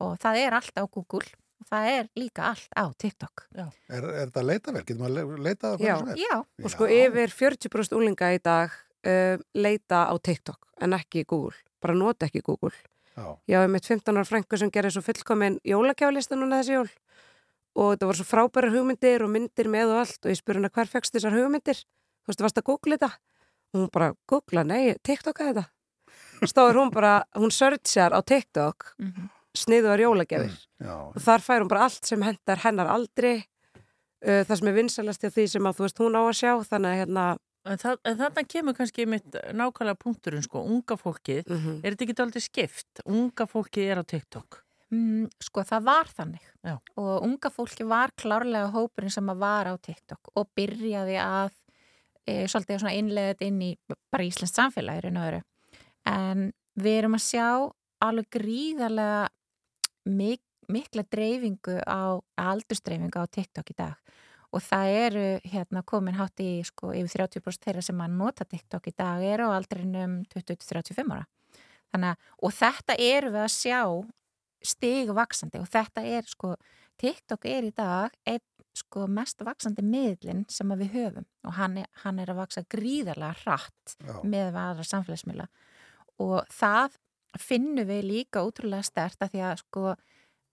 [0.00, 1.26] Og það er allt á Google
[1.58, 3.46] og það er líka allt á TikTok.
[3.56, 3.64] Já.
[3.90, 4.86] Er, er þetta leitaverk?
[4.86, 5.94] Getur maður le- leitað að Já.
[5.96, 6.20] hverju sem er?
[6.22, 6.36] Já.
[6.64, 8.70] og sko yfir 40% úlinga í dag
[9.06, 12.70] uh, leita á TikTok en ekki í Google, bara nota ekki Google
[13.18, 13.34] Já.
[13.50, 16.90] Já, ég mitt 15 ára frængu sem gerir svo fullkomin jólakjálista núna þessi jól
[17.78, 20.70] og þetta voru svo frábæra hugmyndir og myndir með og allt og ég spurði hana
[20.70, 23.10] hver fegst þessar hugmyndir þú veist, varst að googla þetta
[23.74, 28.94] og hún bara, googla, nei, TikTok að þetta stóður hún bara, hún searchar á TikTok
[29.02, 29.26] Mhm.
[29.64, 30.54] Sniðuðar jólagjafir
[30.84, 30.94] Já.
[31.14, 35.24] og þar fær hún bara allt sem hendar hennar aldri uh, það sem er vinsalast
[35.28, 37.26] í því sem að þú veist hún á að sjá þannig að hérna
[37.68, 41.72] En, það, en þarna kemur kannski mitt nákvæmlega punkturinn, sko, unga fólkið, Mhm.
[41.84, 43.00] er þetta ekki aldrei skipt?
[43.04, 44.60] Unga fólkið er á TikTok.
[44.94, 46.46] Mm, sko, það var þannig.
[46.64, 46.78] Já.
[46.96, 51.50] Og unga fólki var klárlega hópurinn sem að var á TikTok og byrjaði að
[52.24, 53.76] e, svolítið svona innlega þetta inn í
[54.14, 55.42] bara Íslands samfélagi raun og veru.
[56.06, 57.46] En við erum að sjá
[58.00, 59.28] alveg gríðarlega
[60.08, 63.96] mik mikla dreifingu á aldurstreifingu á TikTok í dag
[64.52, 68.88] og það eru hérna komin hátt í sko yfir 30% þeirra sem að nota TikTok
[68.88, 71.26] í dag eru á aldrinum 20-35 ára.
[71.92, 73.80] Þannig og þetta eru við að sjá
[74.68, 76.54] stigvaksandi og þetta er sko,
[77.00, 78.44] TikTok er í dag einn
[78.78, 83.40] sko mest vaksandi miðlinn sem við höfum og hann er, hann er að vaksa gríðarlega
[83.42, 84.14] hratt Já.
[84.22, 85.48] með aðra samfélagsmiðla
[86.22, 86.98] og það
[87.42, 89.94] finnum við líka útrúlega stert að því að sko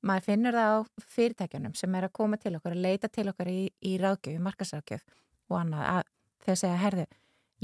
[0.05, 0.79] maður finnur það á
[1.15, 4.43] fyrirtækjunum sem er að koma til okkar, að leita til okkar í, í ráðgjöf, í
[4.45, 5.05] markasráðgjöf
[5.49, 6.01] og annað að
[6.45, 7.05] þeir segja, herðu,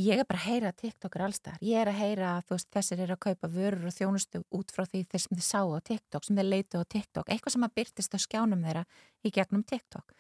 [0.01, 3.17] ég er bara að heyra TikTokur allstar, ég er að heyra að veist, þessir eru
[3.17, 6.39] að kaupa vörur og þjónustu út frá því þeir sem þið sáu á TikTok, sem
[6.39, 8.86] þeir leitu á TikTok, eitthvað sem að byrtist á skjánum þeirra
[9.22, 10.15] í gegnum TikTok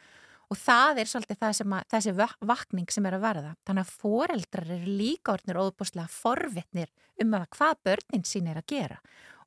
[0.51, 3.51] og það er svolítið það sem að, þessi va- vakning sem er að verða.
[3.67, 6.91] Þannig að foreldrar eru líka orðnir óbúslega forvitnir
[7.23, 8.97] um að hvað börnin sín er að gera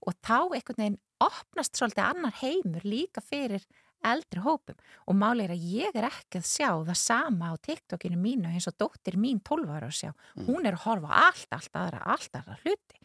[0.05, 3.63] og þá einhvern veginn opnast svolítið annar heimur líka fyrir
[4.05, 4.77] eldri hópum
[5.09, 8.67] og máli er að ég er ekki að sjá það sama á TikTokinu mínu eins
[8.69, 10.11] og dóttir mín 12 ára að sjá.
[10.45, 13.01] Hún er að horfa allt, allt aðra, allt aðra hluti.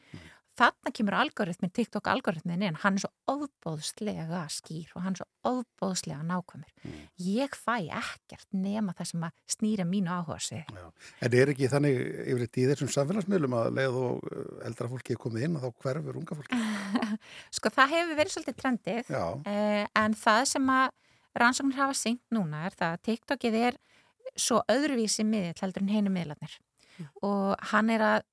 [0.60, 5.27] Þarna kemur algoritmin, TikTok algoritmin en hann er svo ofbóðslega skýr og hann er svo
[5.48, 6.73] ofbóðslega nákvæmur.
[7.23, 10.73] Ég fæ ekkert nema það sem að snýra mínu áhuga sig.
[11.23, 15.22] En er ekki þannig yfir í þessum samfélagsmiðlum að leið og uh, eldra fólki er
[15.23, 16.64] komið inn og þá hverfur unga fólki?
[17.57, 19.23] Sko það hefur verið svolítið trendið Já.
[19.48, 20.90] eh, en það sem að
[21.40, 23.80] rannsóknir hafa syngt núna er það að TikTokið er
[24.40, 26.60] svo öðruvísi miðl heldur en heinu miðlarnir
[27.23, 28.27] og hann er að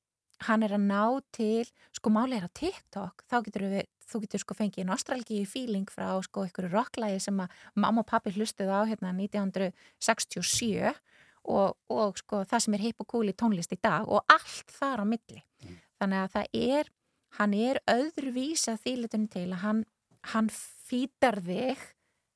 [0.45, 1.03] hann er að ná
[1.33, 1.65] til,
[1.97, 6.11] sko máli er að TikTok, þá getur við, þú getur sko fengið nostralgíu fíling frá
[6.25, 10.93] sko einhverju rocklægi sem að mamma og pappi hlustuð á hérna 1967
[11.47, 14.73] og, og sko það sem er hipp og cool í tónlist í dag og allt
[14.77, 15.43] þar á milli.
[15.97, 16.91] Þannig að það er,
[17.41, 19.85] hann er öðruvís að þýlitunum til að hann,
[20.35, 21.85] hann fýtar þig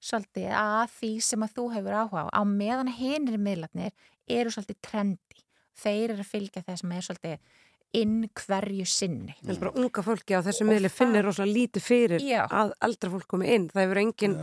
[0.01, 2.41] svolítið að því sem að þú hefur áhuga á.
[2.41, 3.93] Á meðan hinir miðlarnir
[4.31, 5.45] eru svolítið trendi.
[5.81, 7.59] Þeir eru að fylgja það sem er svolítið
[7.93, 9.35] inn hverju sinni.
[9.43, 12.45] Það er bara unga fólki á þessu miðli finnir rosalega lítið fyrir Já.
[12.47, 13.65] að eldra fólk komi inn.
[13.73, 14.37] Það hefur engin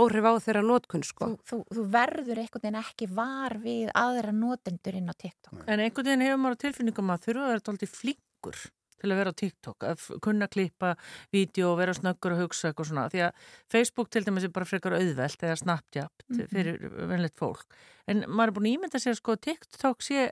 [0.00, 1.30] áhrif á þeirra nótkunn sko.
[1.30, 5.64] Þú, þú, þú verður einhvern veginn ekki var við aðra notendur inn á TikTok.
[5.66, 8.60] En einhvern veginn hefur maður tilfinningum að þurfa að vera alltaf flinkur
[9.00, 10.90] til að vera á TikTok, að kunna klippa
[11.32, 13.06] vídeo og vera snöggur og hugsa eitthvað svona.
[13.08, 16.48] Því að Facebook til dæmis er bara frekar auðvelt eða Snapchat Mhm.
[16.52, 16.76] fyrir
[17.08, 17.64] venlegt fólk.
[18.06, 20.26] En maður er búin að ímynda sér sko að TikTok sé,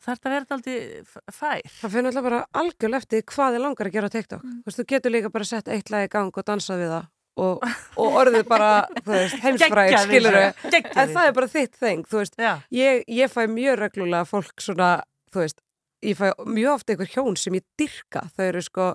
[0.00, 1.70] þarf það að vera alltaf fær.
[1.76, 4.44] Það finnur alltaf bara algjörlega eftir hvað þið langar að gera á TikTok.
[4.44, 4.58] Mm.
[4.60, 7.08] Þú veist, þú getur líka bara sett eitt lag í gang og dansað við það
[7.40, 7.66] og,
[8.00, 8.70] og orðið bara,
[9.04, 10.38] þú veist, Geggjað skilur.
[10.66, 12.40] Geggjað En það er bara þitt þeng, þú veist.
[12.74, 14.90] Ég, ég fæ mjög reglulega fólk svona,
[15.32, 15.62] þú veist,
[16.06, 18.26] ég fæ mjög ofta einhver hjón sem ég dyrka.
[18.36, 18.90] Þau eru sko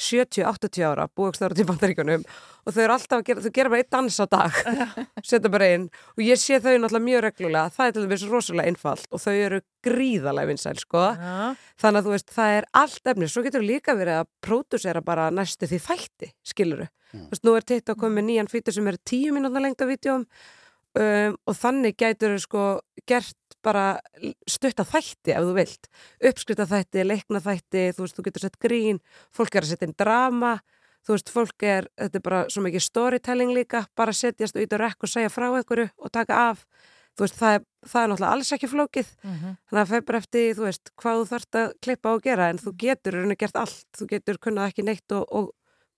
[0.00, 3.90] 70-80 ára, búiðstöður til bandaríkunum og þau eru alltaf að gera, þau gera bara einn
[3.94, 4.60] dans á dag,
[5.30, 8.72] setja bara inn og ég sé þau náttúrulega mjög reglulega, það er til dæmis rosalega
[8.72, 11.04] einfalt og þau eru gríðalega vinsæl, sko.
[11.16, 11.34] Já.
[11.80, 15.28] Þannig að þú veist, það er allt efni, svo getur líka verið að pródusera bara
[15.32, 16.88] næstu því þætti, skiluru.
[17.10, 19.90] Þú veist, nú er TikTok komið með nýjan fítur sem eru tíu mínútna lengt af
[19.90, 22.64] vídjum um, og þannig gætur þau sko
[23.08, 23.84] gert bara
[24.48, 25.88] stutta þætti ef þú vilt.
[26.30, 29.00] Uppskrita þætti, leikna þætti, þú veist, þú getur sett grín,
[29.36, 30.54] fólk er að setja inn drama,
[31.06, 34.82] þú veist, fólk er, þetta er bara svo mikið storytelling líka, bara setjast út og
[34.84, 36.64] rekk og segja frá einhverju og taka af.
[37.18, 39.08] Þú veist, það er, það er náttúrulega alls ekki flókið.
[39.26, 39.54] Mhm.
[39.68, 42.50] Þannig að það fer bara eftir, þú veist, hvað þú þarft að klippa og gera
[42.50, 43.86] en þú getur raun og gert allt.
[43.98, 45.50] Þú getur kunnað ekki neitt og, og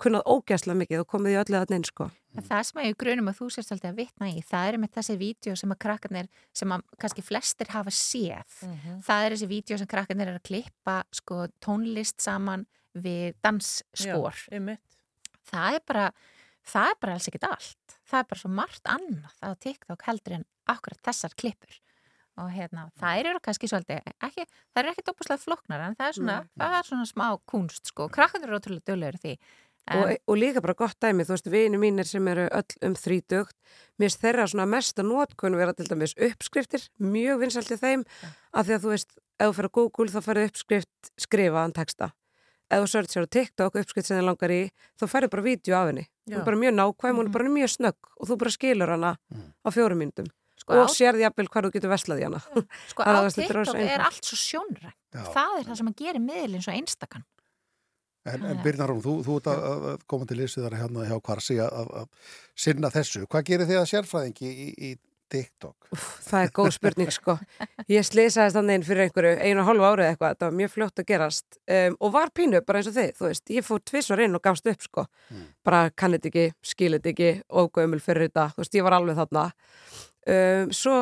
[0.03, 2.09] kunnað ógæsla mikið og komið í öllu að neins, sko.
[2.37, 4.79] En það sem að ég grunum að þú sérst alltaf að vitna í, það er
[4.83, 8.57] með þessi vídeo sem að krakkarnir, sem að kannski flestir hafa séð.
[8.67, 9.03] Mhm.
[9.07, 14.35] Það er þessi vídeo sem krakkarnir er að klippa sko, tónlist saman við dansspor.
[14.49, 14.99] Já, einmitt.
[15.49, 16.07] Það er bara,
[16.65, 17.97] það er bara alls ekkit allt.
[18.09, 21.79] Það er bara svo margt annað á TikTok heldur en akkurat þessar klippur.
[22.41, 26.17] Og hérna, það eru kannski svolítið, ekki, það er ekki dópuslega floknar en það er
[26.17, 26.55] svona, Nei.
[26.63, 28.07] það er svona smá kunst sko.
[28.09, 29.35] Krakkarnir eru ótrúlega döluður því.
[29.91, 33.57] Og, og líka bara gott dæmi, þú veist, vini mínir sem eru öll um þrítugt,
[33.99, 38.05] mér þeirra svona mesta nótkun vera til dæmis uppskriftir, mjög vinsalt í þeim,
[38.55, 42.13] af því að þú veist, ef þú fyrir á Google þá fyrir uppskrift skrifaðan texta.
[42.71, 44.61] Ef þú searchar á TikTok uppskrift sem þið langar í,
[45.03, 46.07] þá færðu bara vídeo af henni.
[46.31, 46.39] Hún Já.
[46.39, 49.69] er bara mjög nákvæm, hún er bara mjög snögg og þú bara skilur hana á
[49.75, 50.31] fjórum myndum.
[50.63, 52.41] Sko, og á- sérði jafnvel hvað þú getur veslað í hana.
[52.87, 54.95] Sko á að TikTok er allt svo sjónrænt.
[55.11, 57.27] Það er það sem að gera miðlinn svo einstakann.
[58.23, 62.05] En, en Birna Rún, þú, þú ert að, koma til listuðar hérna hjá Kvarsi að,
[62.55, 63.25] sinna þessu.
[63.27, 64.91] Hvað gerir þið að sérfræðingi í, í
[65.33, 65.89] TikTok?
[66.29, 67.35] Það er góð spurning sko.
[67.91, 71.03] Ég slýsaðist þannig inn fyrir einhverju einu og hálfu árið eitthvað, þetta var mjög fljótt
[71.03, 74.25] að gerast um, og var pínu bara eins og þið, þú veist, ég fór tvisvar
[74.27, 75.07] inn og gafst upp sko,
[75.67, 79.47] bara kannit ekki, skilit ekki, ógömmul fyrir þetta, þú veist, ég var alveg þarna.
[80.23, 80.97] Um, svo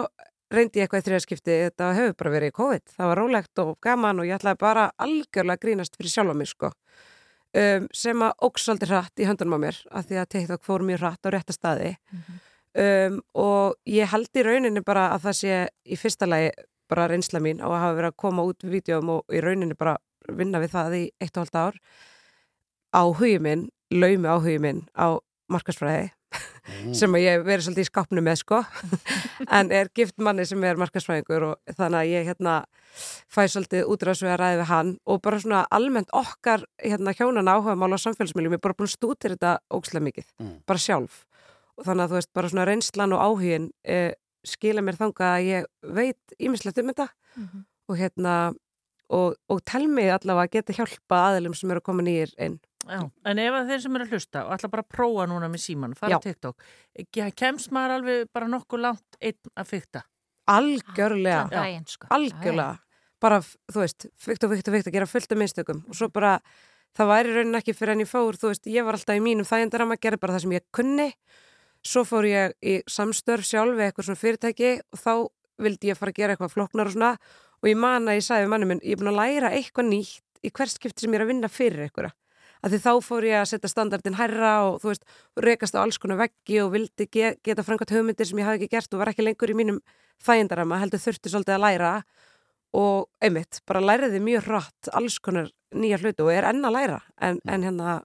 [0.51, 3.72] reyndi ég eitthvað í þriðarskipti, þetta hefur bara verið í COVID, það var rólegt og
[3.85, 6.72] gaman og ég ætlaði bara algjörlega grínast fyrir sjálfa mig sko.
[7.51, 10.85] Um, sem að óks svolítið hratt í höndunum á mér, af því að TikTok fór
[10.86, 11.94] mjög hratt á rétta staði.
[12.70, 16.52] Um, og ég held í rauninni bara að það sé í fyrsta lagi
[16.90, 19.78] bara reynsla mín á að hafa verið að koma út við vídeoum og í rauninni
[19.78, 19.97] bara
[20.31, 21.81] vinna við það í eitt og halvt ár
[22.94, 25.18] á hugið minn, laumi á hugið minn á
[25.51, 26.10] markasfræði
[26.97, 28.61] sem að ég verið svolítið í skápnu með sko.
[29.59, 32.55] En er gift manni sem er markasfræðingur og þannig að ég hérna
[33.31, 37.51] fæ svolítið útráðs við að ræði við hann og bara svona almennt okkar hérna hjónan
[37.51, 40.32] áhuga mála á samfélagsmiðlum, ég er bara búin stútir þetta ókslega mikið,
[40.69, 41.24] bara sjálf.
[41.78, 44.01] Og þannig að þú veist, bara svona reynslan og áhugin e,
[44.44, 47.09] skila mér þangað að ég veit ímislegt um þetta.
[47.39, 47.66] Mhm.
[47.90, 48.32] og hérna
[49.11, 52.59] og, og tel mig allavega að geta hjálpa aðilum sem eru að koma nýjir inn
[52.89, 55.48] Já, en ef að þeir sem eru að hlusta og ætla bara að prófa núna
[55.52, 56.20] með síman, fara Já.
[56.24, 56.62] TikTok,
[57.12, 60.02] ke- kemst maður alveg bara nokkuð langt einn að fykta?
[60.51, 62.09] algjörlega, Allan daginn, sko.
[62.11, 62.78] algjörlega.
[63.20, 66.09] Bara, þú veist, fykt og fykt og fykt að gera fullt af minnstökum og svo
[66.12, 66.39] bara,
[66.97, 69.47] það væri raunin ekki fyrir en ég fór, þú veist, ég var alltaf í mínum
[69.47, 71.12] þægendarama, gerði bara það sem ég kunni.
[71.86, 75.12] Svo fór ég í samstörf sjálf við eitthvað svona fyrirtæki og þá
[75.61, 77.12] vildi ég fara að gera eitthvað flóknar og svona.
[77.61, 79.89] Og ég man að ég sagði við mannum minn, ég er búin að læra eitthvað
[79.93, 82.12] nýtt í hvert skipti sem ég er að vinna fyrir einhverja
[82.65, 85.05] að því þá fór ég að setja standardin hærra og þú veist,
[85.47, 88.74] rekast á alls konar veggi og vildi ge geta frangat hugmyndir sem ég hafði ekki
[88.77, 89.81] gert og var ekki lengur í mínum
[90.27, 91.95] þægindarama, heldur þurfti svolítið að læra.
[92.77, 96.99] Og einmitt, bara læriði mjög hratt alls konar nýja hluti og er enn að læra
[97.19, 97.97] en, en hérna,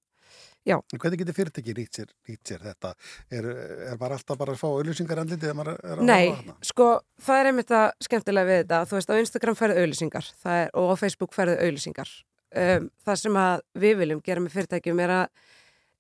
[0.66, 0.80] já.
[0.96, 2.10] Hvernig getur fyrirtæki nýtt sér,
[2.50, 2.96] sér þetta?
[3.30, 3.46] Er,
[3.92, 6.56] er bara alltaf bara að fá auðlýsingar andlitið þegar maður er að Nei, horfa þarna?
[6.72, 6.88] sko,
[7.28, 10.90] það er einmitt að skemmtilega við þetta, þú veist, á Instagram færðu auðlýsingar er, og
[10.90, 12.16] á Facebook færðu auðlýsingar
[12.56, 13.40] um, það sem
[13.86, 15.28] við viljum gera með fyrirtækjum er að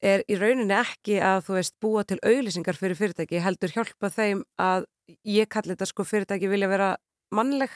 [0.05, 4.43] er í rauninni ekki að þú veist búa til auðlýsingar fyrir fyrirtæki, heldur hjálpa þeim
[4.61, 4.85] að
[5.25, 6.91] ég kalli þetta sko fyrirtæki vilja vera
[7.35, 7.73] mannleg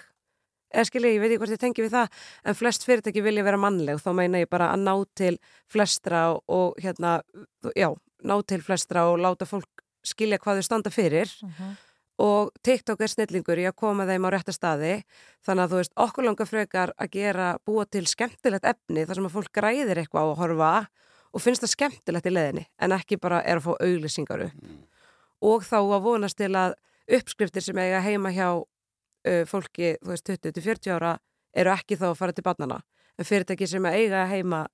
[0.69, 3.61] eða skilja, ég veit ekki hvort ég tengi við það en flest fyrirtæki vilja vera
[3.61, 5.35] mannleg þá meina ég bara að ná til
[5.72, 7.19] flestra og, hérna,
[7.73, 7.89] já,
[8.22, 11.31] ná til flestra og láta fólk skilja hvað þau standa fyrir
[12.19, 14.93] og TikTok er snillingur í að koma þeim á rétta staði.
[15.45, 19.29] Þannig að þú veist, okkur langar frekar að gera, búa til skemmtilegt efni þar sem
[19.29, 20.71] að fólk græðir eitthvað á að horfa
[21.29, 24.67] og finnst það skemmtilegt í leðinni en ekki bara er að fá auglýsingar upp.
[25.39, 26.75] Og þá að vonast til að
[27.19, 31.15] uppskriftir sem eiga heima hjá uh, fólki, þú veist, 20-40 ára
[31.55, 32.81] eru ekki þá að fara til barnana
[33.19, 34.65] en fyrirtæki sem eiga heima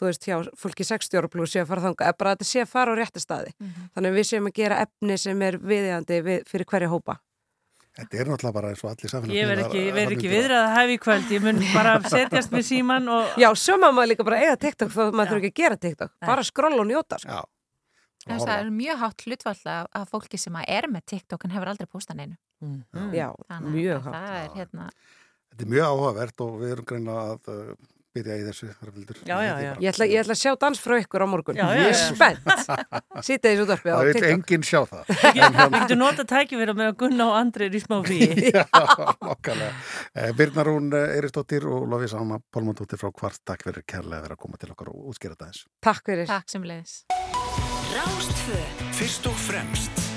[0.00, 2.62] þú veist, hjá fólki 60 ára pluss sé að fara þanga, bara að þetta sé
[2.64, 6.22] að fara á rétta staði þannig að við séum að gera efni sem er viðjandi
[6.26, 7.18] við, fyrir hverja hópa
[7.92, 9.36] Þetta er náttúrulega bara eins og allir samfélagsmiðlar.
[9.36, 11.90] Ég verð ekki, að- ver að ekki viðrað að hafa í kvöld, ég mun bara
[12.14, 13.34] setjast með síman og...
[13.36, 16.12] Já, svo má maður líka bara eiga TikTok að maður þurfi ekki að gera TikTok,
[16.24, 17.42] bara skrolla og njóta sko.
[18.22, 21.44] Þess að það er mjög hátt hlutfall af af fólki sem að er með TikTok
[21.44, 22.36] en hefur aldrei postað neinu.
[23.12, 24.16] Já, Þannig mjög að hátt.
[24.16, 24.88] Það er hérna,
[25.52, 27.76] Þetta er mjög áhugavert og við erum greinlega að uh,
[28.12, 28.68] byrja í þessu.
[29.26, 29.70] Já, já, já.
[29.80, 31.98] Ég ætla, ég ætla að sjá dans frá ykkur á morgun Já, já, Ég er
[31.98, 35.12] spennt Sýta þessu útvarpi á Það vil TikTok enginn sjá það.
[35.32, 38.20] Við getum nota tækifæra með að Gunna og Andri í smá fí.
[38.52, 38.64] Já,
[39.22, 39.72] nokkalega.
[40.38, 43.40] Birna Rún Eiristóttir og Lofís Anna Pálmandóttir frá Kvart.
[43.48, 45.64] Takk fyrir kærlega að vera að koma til okkar og útskýra þetta eins.
[45.88, 46.98] Takk fyrir Takk sem leiðis
[47.92, 48.60] Rástfö
[48.96, 50.11] Fyrst og fremst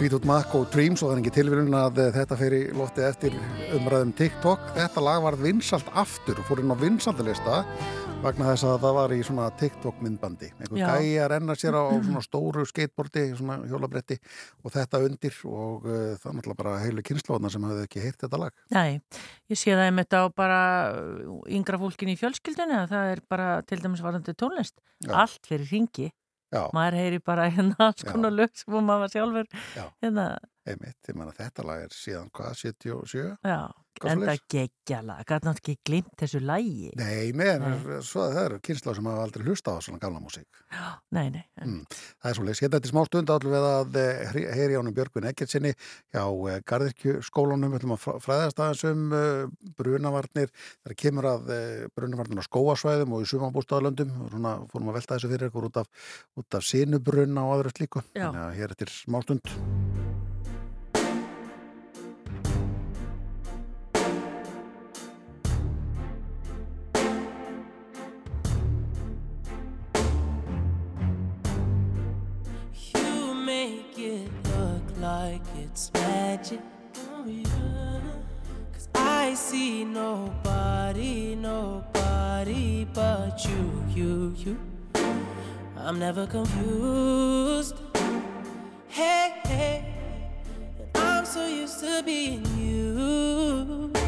[0.00, 3.02] Fleetwood Mac og Dreams og það er ekki tilvílun að eh, þetta fer í lofti
[3.04, 3.34] eftir
[3.76, 4.62] umræðum TikTok.
[4.72, 7.58] Þetta lag var vinsalt aftur og fór inn á vinsaldalista
[8.22, 10.48] vegna þess að það var í svona TikTok myndbandi.
[10.72, 10.86] Já.
[10.86, 14.16] gæi að renna sér á svona stóru skateboardi, svona hjólabretti
[14.64, 18.24] og þetta undir og uh, það er náttúrulega bara heilu kynnslóðna sem hefði ekki heyrt
[18.24, 18.64] þetta lag.
[18.72, 19.02] Nei,
[19.52, 20.62] ég sé það einmitt á bara
[21.60, 24.80] yngra fólkin í fjölskyldunni að það er bara til dæmis varandi tónlist.
[25.04, 25.12] Já.
[25.26, 26.08] Allt fyrir ringi.
[26.50, 26.64] Já.
[26.74, 29.46] Maður heyri bara hérna alls konar lög sem maður sjálfur
[29.76, 29.84] Já.
[30.02, 30.24] hérna,
[30.68, 30.98] Einmitt,
[31.38, 33.22] þetta lag er síðan hvað, 77?
[33.46, 33.60] já,
[34.00, 34.44] Hvað enda svoleiðis?
[34.54, 35.16] geggjala.
[35.20, 36.90] Gæti náttúrulega ekki glimt þessu lægi.
[36.96, 37.64] Nei, með,
[38.06, 40.62] svo það eru kynnslóð sem hafa aldrei hlusta á svona gamla músík.
[41.16, 41.42] Nei, nei.
[41.60, 41.82] Mm,
[42.22, 42.60] það er svolítið.
[42.62, 45.72] Hérna þetta er smá stund við að eh, heyri ánum Björgvin Eggertsinni
[46.14, 46.22] hjá
[47.96, 50.54] að fræ- fræðast aðeins um uh, brunavarnir.
[50.86, 51.52] Það kemur að
[51.98, 54.14] brunavarnir á skóasvæðum og í sumabústaðalöndum.
[54.30, 55.92] Svona fórum að velta þessu fyrir ykkur út af,
[56.38, 58.06] út af sinubruna og aðra slíku.
[58.14, 58.28] Já.
[58.30, 59.79] Þannig að hér eftir smá stund.
[79.50, 84.56] See nobody, nobody but you, you, you.
[85.76, 87.74] I'm never confused.
[88.86, 89.94] Hey, hey.
[90.94, 93.99] I'm so used to being used.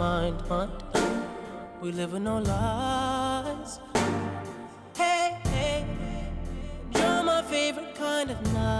[0.00, 0.72] Mind, mind.
[1.82, 3.80] We live with no lies.
[4.96, 5.84] Hey, hey,
[6.94, 8.79] you're my favorite kind of night.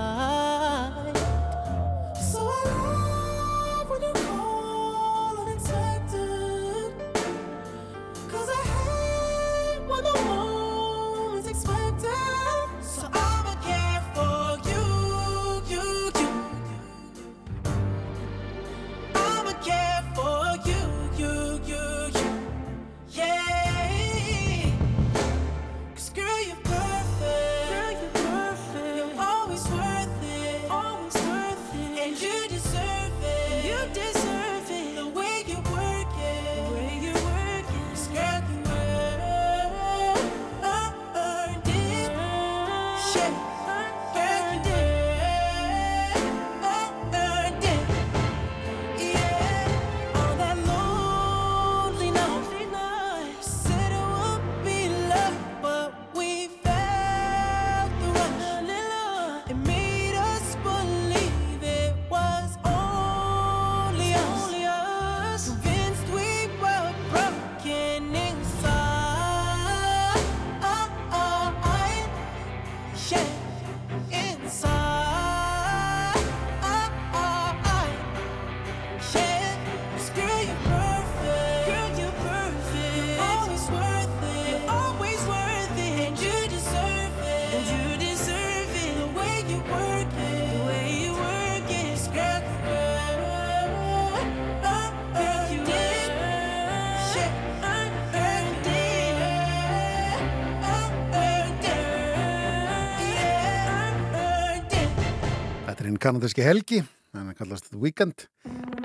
[106.00, 106.80] Kanadíski helgi,
[107.14, 108.24] en það kallast Weekend.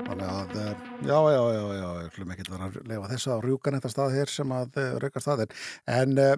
[0.06, 3.32] Þannig að, eh, já, já, já, já, ég hlum ekki að vera að lefa þessu
[3.32, 5.54] á rjúkan þetta stað hér sem að uh, raukar staðin.
[5.96, 6.34] En uh,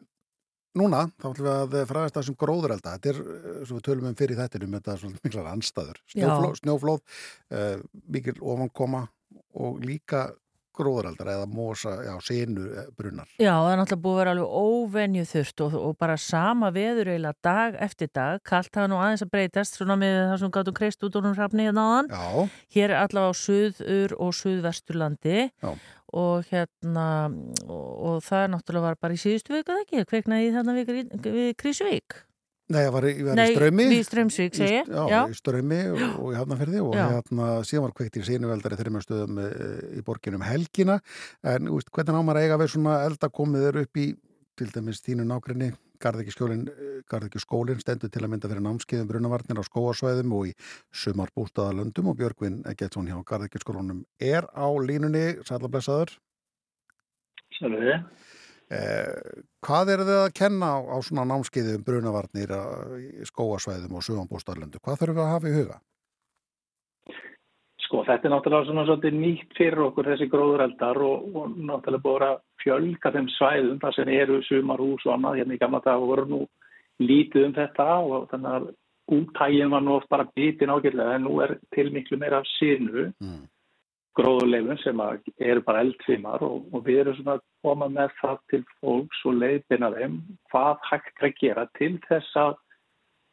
[0.79, 2.97] núna, þá ætlum við að fræðast það sem gróðurelda.
[2.97, 3.23] Þetta er,
[3.69, 6.03] svo við tölum um fyrir þetta er svona miklar anstæður.
[6.07, 6.15] Já.
[6.15, 7.87] Snjóflóð, snjóflóð uh,
[8.17, 9.07] mikil ofankoma
[9.59, 10.29] og líka
[10.79, 12.69] gróðureldar eða mosa, já, sinu
[12.99, 13.29] brunnar.
[13.37, 17.13] Já, það er náttúrulega búið að vera alveg óvenju þurft og, og bara sama veður
[17.13, 20.79] eiginlega dag eftir dag, kallt hafa nú aðeins að breytast svona með það sem gáttum
[20.79, 22.13] kreist út úr hún hrafni hérna áðan.
[22.15, 22.63] Já.
[22.77, 25.75] Hér er allavega á suður og suðvesturlandi Já.
[26.23, 27.09] og hérna
[27.67, 30.97] og, og það er náttúrulega var bara í síðustu viku eða ekki, kveiknaði þarna við,
[31.27, 32.23] við Krísuvík.
[32.69, 33.85] Nei, ég var, í- ég var Nei, í strömi.
[33.89, 34.89] við Straumsvík, segi ég.
[34.93, 35.21] Já, Já.
[35.33, 37.07] í strömi og, og í hafnafyrði og Já.
[37.15, 39.47] hérna síðan var kveikt í sinuveldari þreymur stöðum e,
[39.97, 40.99] í borginum helgina.
[41.43, 44.07] En úst, hvernig að eiga við svona eldakomið er upp í,
[44.59, 46.69] til dæmis þínu nákrenni, Garðekjuskólin,
[47.11, 50.53] Garðekjuskólin stendur til að mynda fyrir námskeiðum brunavarnir á skóasvæðum og í
[50.95, 56.13] sumarbústaðalöndum og Björgvin Eggertsson hjá Garðekjuskólunum er á línunni, sælablessaður.
[57.59, 57.97] Sælvegi.
[58.69, 62.65] Eh, hvað er þið að kenna á, á svona námskeiðum brunavarnir á,
[63.01, 64.81] í skóasvæðum og sumarbústaðalöndu?
[64.85, 65.79] Hvað þurfum við að hafa í huga?
[67.87, 72.27] Sko þetta er náttúrulega svona svolítið nýtt fyrir okkur þessi gróðureldar og, og náttúrulega búið
[72.27, 76.27] að fjölga þeim svæðum þar sem eru sumarhús og annað hérna í gamla dag voru
[76.29, 76.43] nú
[77.01, 78.69] lítið um þetta og þannig að
[79.17, 83.09] útægin var nú oft bara bitin ágætlega en nú er til miklu meira af sinu
[83.17, 83.47] mm.
[84.19, 88.39] Gróðuleifun sem að eru bara eldfimar og, og við erum svona að koma með það
[88.53, 90.17] til fólks og leiðbina þeim
[90.53, 92.57] hvað hægt að gera til þess að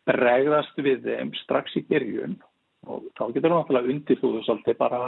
[0.05, 2.35] bregðast við þeim strax í gerjun
[2.85, 4.99] og þá getur það náttúrulega undir þú svolítið bara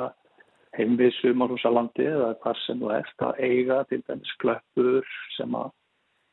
[0.78, 5.70] heim við sumarhúsalandi eða hvað sem þú ert að eiga til dæmis klöppur sem að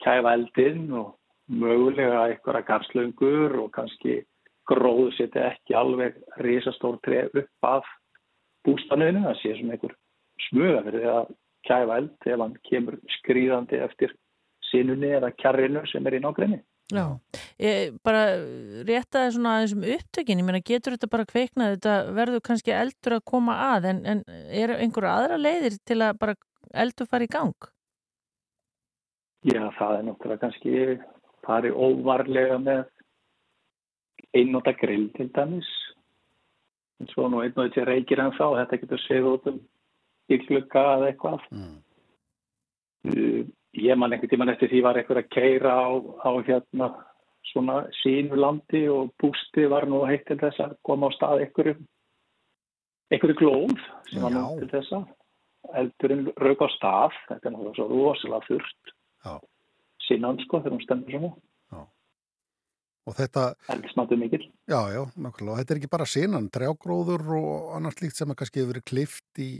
[0.05, 1.15] kæfa eldinn og
[1.49, 4.23] mögulega einhverja garslöngur og kannski
[4.69, 7.89] gróðu setja ekki alveg risastór tref upp af
[8.67, 9.97] bústanuðinu, það sé svona einhver
[10.49, 11.33] smuga fyrir að
[11.65, 14.15] kæfa eld ef hann kemur skrýðandi eftir
[14.71, 16.61] sinunni eða kjarrinu sem er í nágrinni.
[16.93, 17.05] Já,
[17.65, 18.25] ég, bara
[18.85, 23.17] rétta svona aðeins um upptökin, ég meina getur þetta bara kveiknað, þetta verður kannski eldur
[23.17, 24.21] að koma að, en, en
[24.53, 26.37] eru einhverja aðra leiðir til að bara
[26.85, 27.71] eldur fara í gang?
[29.49, 30.85] Já, það er náttúrulega kannski
[31.45, 32.85] farið óvarlega með
[34.37, 35.71] einnóta grill til dæmis.
[37.03, 39.59] En svo nú einn og þetta reykir en þá, þetta getur séð út um
[40.35, 41.49] ykklugga eða eitthvað.
[41.55, 41.75] Mm.
[43.05, 43.41] Uh,
[43.77, 45.89] ég man einhvern tíman eftir því var eitthvað að keira á,
[46.25, 46.93] á hérna
[47.51, 51.75] svona sínu landi og bústi var nú heitt til þess að koma á stað einhverju
[53.13, 53.75] einhverju glóð
[54.09, 55.05] sem var nú til þess að
[55.81, 58.95] eldurinn rauk á stað þetta er náttúrulega svo rosalega þurft
[59.25, 59.35] Já.
[60.07, 61.33] sínan sko þegar hún stendur svona
[63.05, 68.31] Og þetta, já, já, og þetta er ekki bara sinan, trjágróður og annars líkt sem
[68.33, 69.51] að kannski hefur verið klift í,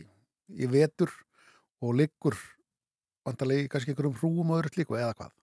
[0.49, 1.13] í vetur
[1.85, 2.39] og liggur
[3.29, 5.35] vantarlega í kannski einhverjum hrúum og öðru slíku eða hvað?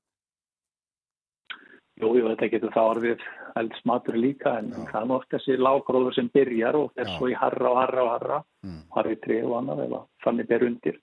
[2.02, 3.24] Jú, jú, þetta getur þá orðið
[3.62, 7.70] eldsmatur líka en það er oft þessi lágróður sem byrjar og fer svo í harra
[7.70, 8.84] og harra og harra mm.
[8.96, 11.00] harri tré og annað eða þannig ber undir.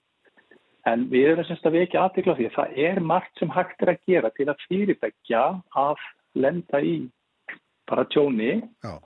[0.88, 3.92] En við erum semst að vekja aðtikla því að það er margt sem hægt er
[3.92, 5.44] að gera til að fyrirtækja
[5.84, 6.96] að lenda í
[7.88, 8.62] bara tjóni.
[8.84, 8.98] Já.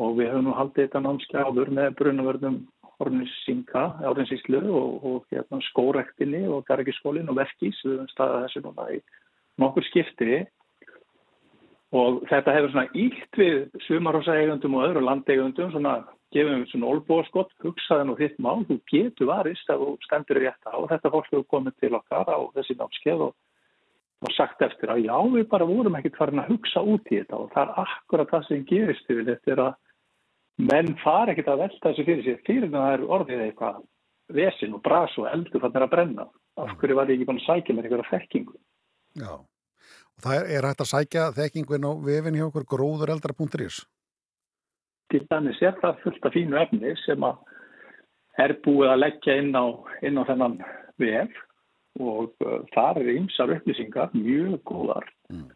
[0.00, 2.54] og við höfum nú haldið þetta námskjáður með brunavörnum
[3.00, 8.86] Ornisinga, Orninsíslu og, og hérna, skórektinni og Gargiskólin og Verkís, við höfum staðað þessu núna
[8.94, 9.00] í
[9.60, 10.40] nokkur skipti.
[11.96, 13.56] Og þetta hefur svona ílt við
[13.88, 15.96] sumarhósaegundum og öðru landeigundum svona
[16.34, 20.70] gefum við svona olbóskott, hugsaði nú þitt mál, þú getur varist að þú stendur rétt
[20.70, 20.74] á.
[20.78, 23.34] Og þetta fólk hefur komið til okkar á þessi námskeið og,
[24.20, 27.38] og sagt eftir að já við bara vorum ekkert farin að hugsa út í þetta
[27.38, 29.78] og það er akkurat það sem gerist yfir þetta er að
[30.70, 32.42] menn fara ekkert að velta þessu fyrir sér.
[32.48, 33.78] Fyrir það er orðið eitthvað
[34.40, 36.26] vesin og bras og eldur þannig að brenna.
[36.60, 38.58] Af hverju var ég ekki búin að sækja mér einhverja þekkingu?
[39.20, 43.80] Já, og það er, er hægt að sækja þekkingun á vefin hjá okkur gróðureldra.is
[45.10, 47.38] til dæmis er það fullt af fínu efni sem að
[48.40, 49.64] er búið að leggja inn á,
[50.06, 50.58] inn á þennan
[51.02, 51.40] vef
[51.98, 55.06] og uh, þar er ymsar upplýsingar mjög góðar.
[55.30, 55.48] Mm.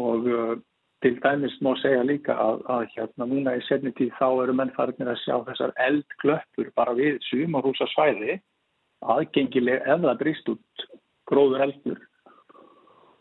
[0.00, 0.56] og uh,
[1.02, 4.72] til dæmis má segja líka að, að hérna núna í setni tíð þá eru menn
[4.76, 8.36] farinir að sjá þessar eldglöppur bara við sumarhúsa svæði
[9.00, 10.86] aðgengileg ef það brist út
[11.30, 12.00] gróður eldur.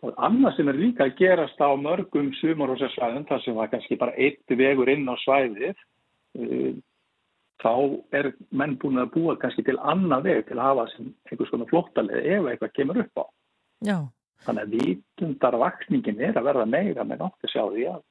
[0.03, 3.99] Og annað sem er líka að gerast á mörgum sumarhúsa svæðum þar sem var kannski
[3.99, 6.71] bara eitt vegur inn á svæðið uh,
[7.59, 7.73] þá
[8.15, 11.71] er menn búin að búa kannski til annað veg til að hafa sem einhvers konar
[11.71, 13.25] flóttalið ef eitthvað kemur upp á
[13.87, 13.97] Já.
[14.45, 18.01] Þannig að vítundarvakningin er að verða meira með nátt að sjá því að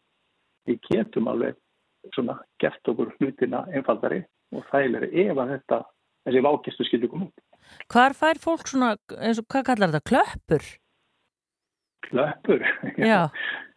[0.69, 1.57] við getum alveg
[2.15, 4.23] svona gert okkur hlutina einfaldari
[4.55, 5.79] og þægilegri ef að þetta,
[6.29, 7.43] þessi vákistu skilur koma út.
[7.93, 10.69] Hvar fær fólk svona, eins og hvað kallar þetta, klöppur?
[12.09, 12.69] Klöppur?
[12.97, 13.23] Já.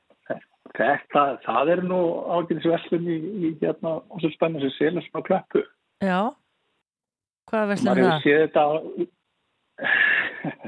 [0.71, 1.99] Þetta, það er nú
[2.37, 5.63] ágæðisverslun í, í hérna, og svo spenna sem selur svona klöppu.
[6.05, 6.19] Já.
[7.51, 8.21] Hvað verslun er það?
[8.29, 8.63] þetta.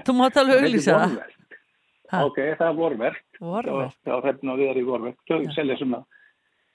[0.04, 1.14] Þú mátt alveg auglýsa það.
[2.24, 3.24] Ok, það er vorverk.
[3.42, 3.96] Vorverk.
[4.06, 5.22] Já, hérna við erum í vorverk.
[5.30, 6.02] Þau selja svona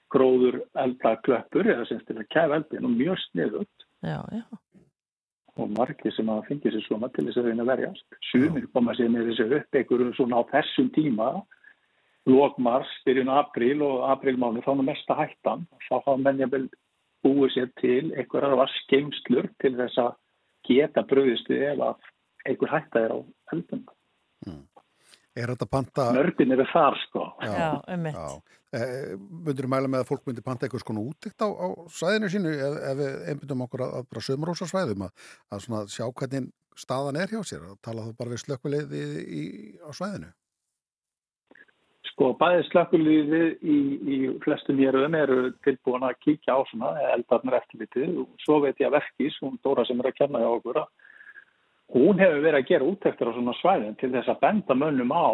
[0.09, 4.41] gróður eldaklöppur eða sem til að kæfa eldin og mjög sniðut Já, já.
[5.59, 8.07] og margir sem að fengja sér svona til þess að reyna verjast.
[8.31, 11.29] Sumir koma sér með þessu upp einhverjum svona á þessum tíma
[12.27, 16.65] lókmars, byrjun apríl og aprílmánu þá er nú mesta hættan þá hafa menn ég vel
[17.25, 20.11] búið sér til einhverjar var skeimslur til þess að
[20.67, 22.09] geta bröðist við ef að
[22.47, 23.19] einhver hætta er á
[23.53, 23.83] eldum.
[25.39, 26.07] Er þetta panta...
[26.15, 27.25] Nördin eru þar sko.
[27.45, 28.17] Já, einmitt.
[28.75, 32.31] Eh, myndur þú mæla með að fólk myndi panta eitthvað skonu útikt á, á svæðinu
[32.33, 36.05] sínu ef, ef við einbindum okkur að, að bara sömurósa svæðum að, að svona sjá
[36.05, 39.05] hvernig staðan er hjá sér að tala þá bara við slökkvilið í,
[39.39, 39.43] í,
[39.81, 40.29] á svæðinu
[42.19, 43.75] Sko bæði slökkulíði í,
[44.11, 48.17] í flestum hérum eru tilbúin að kíkja á svona eldarnir eftirlitið.
[48.25, 50.89] Og svo veit ég að Verkís, hún Dóra sem er að kenna hjá okkur að
[51.95, 55.31] hún hefur verið að gera úttektir á svona svæðin til þess að benda mönnum á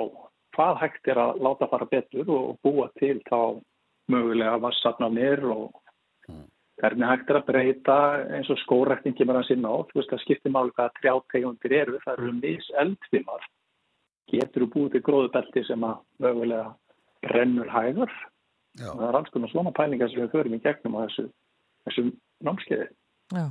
[0.54, 3.40] hvað hægt er að láta fara betur og búa til þá
[4.14, 5.82] mögulega vassarnanir og
[6.78, 8.00] hvernig hægt er að breyta
[8.30, 11.98] eins og skórekning kemur að sinna á, þú veist að skipti máli hvað trjátegundir eru,
[12.06, 13.50] það eru mis eldfimar
[14.32, 16.72] getur þú búið til gróðubelti sem að mögulega
[17.26, 18.12] brennur hægur
[18.76, 18.90] Já.
[18.92, 21.30] og það er alls konar svona pælingar sem við förum í gegnum á þessu,
[21.88, 22.08] þessu
[22.46, 22.90] námskeiði
[23.36, 23.46] Já.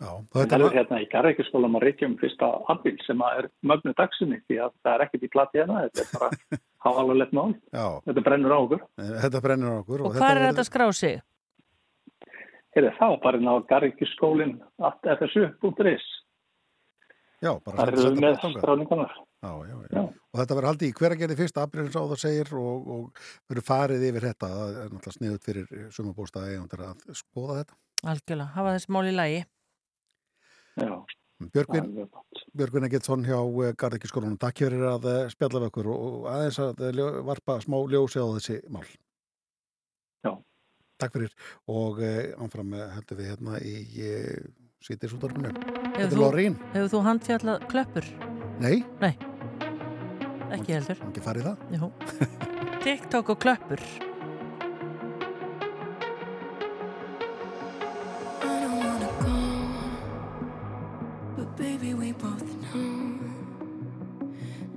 [0.00, 4.38] Já, Það er hérna í Garðvíkjaskólam að reykjum fyrsta april sem að er mögnu dagsinni
[4.48, 6.28] því að það er ekkert í plati hérna, þetta er bara
[6.86, 7.50] háalvarlegt mál.
[7.68, 7.84] Já.
[8.06, 8.86] Þetta brennur á okkur.
[9.26, 10.04] Þetta brennur á okkur.
[10.08, 11.20] Og hvað er þetta að skrá sig?
[12.72, 14.56] Heyrðu, það er bara inn á Garðvíkjaskólin
[14.88, 16.08] fsu.is.
[17.44, 19.10] Já, bara Það eru með bara
[19.40, 19.44] skráningarnar.
[19.44, 20.02] Já, já, já.
[20.30, 23.66] Og þetta verður haldið í hveragerði fyrsta april eins og það segir og, og verður
[23.66, 24.50] farið yfir þetta.
[24.56, 27.78] Það er náttúrulega sniðut fyrir sumabústaði eigandur að skoða þetta.
[28.10, 29.40] Algjörlega, hafa þessi mál í lagi.
[30.80, 30.92] Já.
[31.40, 31.86] Björgvin,
[32.52, 33.38] Björgvin Egilsson hjá
[33.80, 38.20] Garðekirskólanum, takk fyrir að eh, spjalla við okkur og aðeins að eh, varpa smá ljósi
[38.20, 38.84] á þessi mál.
[40.20, 40.34] Já.
[41.00, 41.32] Takk fyrir
[41.72, 44.52] og eh, ánfram eh, höldum við hérna í eh,
[44.84, 45.54] sítisútarfinu.
[45.56, 46.60] Þetta Hefur er þú, Lorín.
[46.76, 48.12] hefur þú handfjallað klöppur?
[48.60, 49.14] Nei, Nei,
[50.52, 50.98] ekki heldur.
[51.08, 51.56] ekki farið það.
[51.76, 51.88] Jú.
[52.84, 53.80] TikTok og klöppur.
[58.42, 59.38] I don't wanna go,
[61.36, 63.18] but baby, we both know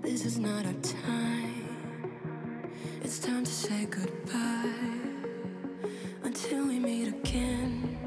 [0.02, 1.68] this is not our time.
[3.04, 4.72] It's time to say goodbye
[6.24, 7.98] until we meet again.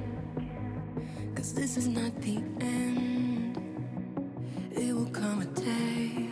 [1.35, 3.26] Cause this is not the end.
[5.17, 6.26] Come a day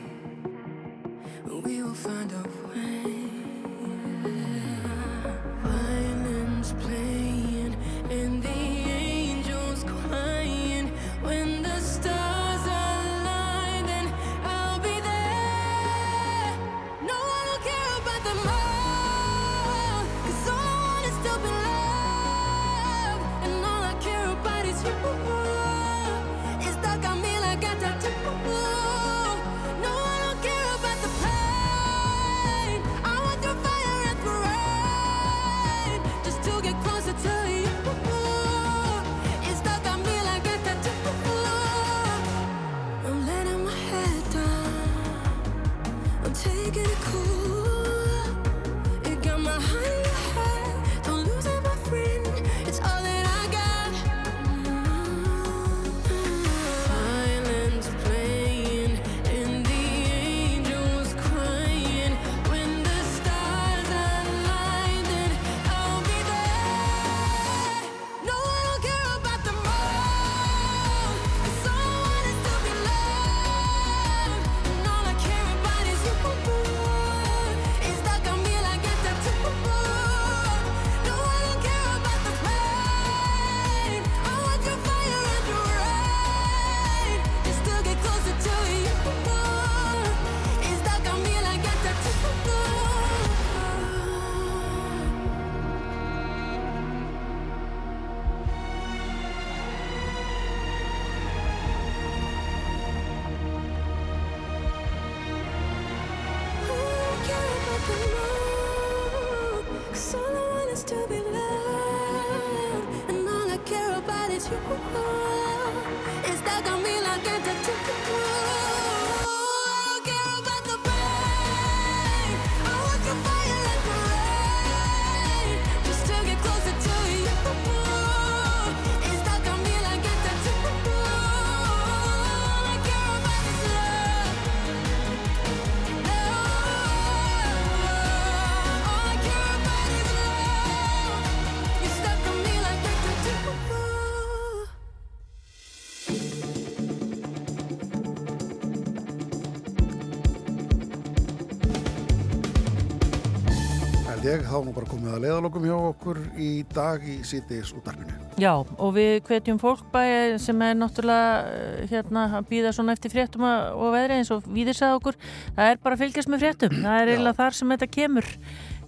[154.54, 158.14] þá nú bara komið að leiðalokum hjá okkur í dag í sítiðis útarpinu.
[158.38, 163.12] Já, og við hvetjum fólk bæði sem er náttúrulega eh, hérna að býða svona eftir
[163.14, 165.18] fréttum að- og veðri eins og við sagði okkur,
[165.58, 168.30] það er bara að fylgjast með fréttum, það er eiginlega þar sem þetta kemur.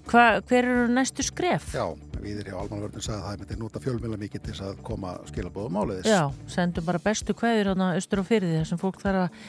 [0.06, 1.72] Hva, hver eru næstu skref?
[1.74, 1.86] Já,
[2.27, 5.78] við erum hjá Almanvörnum sagði að það myndi nota fjölmjöla mikið til að koma skilabóðum
[5.81, 6.09] áleiðis.
[6.11, 9.40] Já, sendum bara bestu kveður hérna austur og fyrir því þar sem fólk þarf að,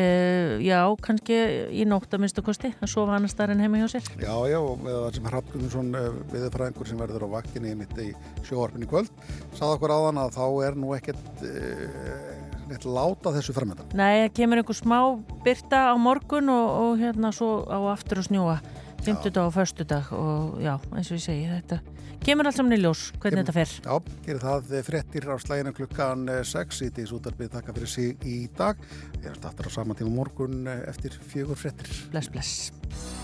[0.00, 1.40] uh, já, kannski
[1.70, 4.10] í nótt að minnstu kosti, að sofa annars þar en heima hjá sér.
[4.18, 5.98] Já, já, og það sem Hrafnum
[6.34, 8.10] viðfræðingur sem verður á vakkinni mitt í
[8.48, 9.12] sjóarpinni kvöld,
[9.54, 12.32] sagði okkur áðan að þá er nú ekkert uh,
[12.68, 13.92] neitt láta þessu framöndan.
[13.96, 14.98] Nei, það kemur einhver smá
[15.44, 18.58] byrta á morgun og, og hérna svo á aftur að snjúa
[19.04, 21.80] 50 dag og förstu dag og já, eins og ég segi þetta
[22.24, 26.24] kemur allt saman í ljós hvernig þetta fer Já, gerir það fréttir á slæginu klukkan
[26.52, 28.80] 6 í því útarpið taka fyrir sig í dag.
[29.20, 31.92] Ég er aftur á sama tíma morgun eh, eftir fjögur fréttir.
[32.14, 33.23] Bless, bless.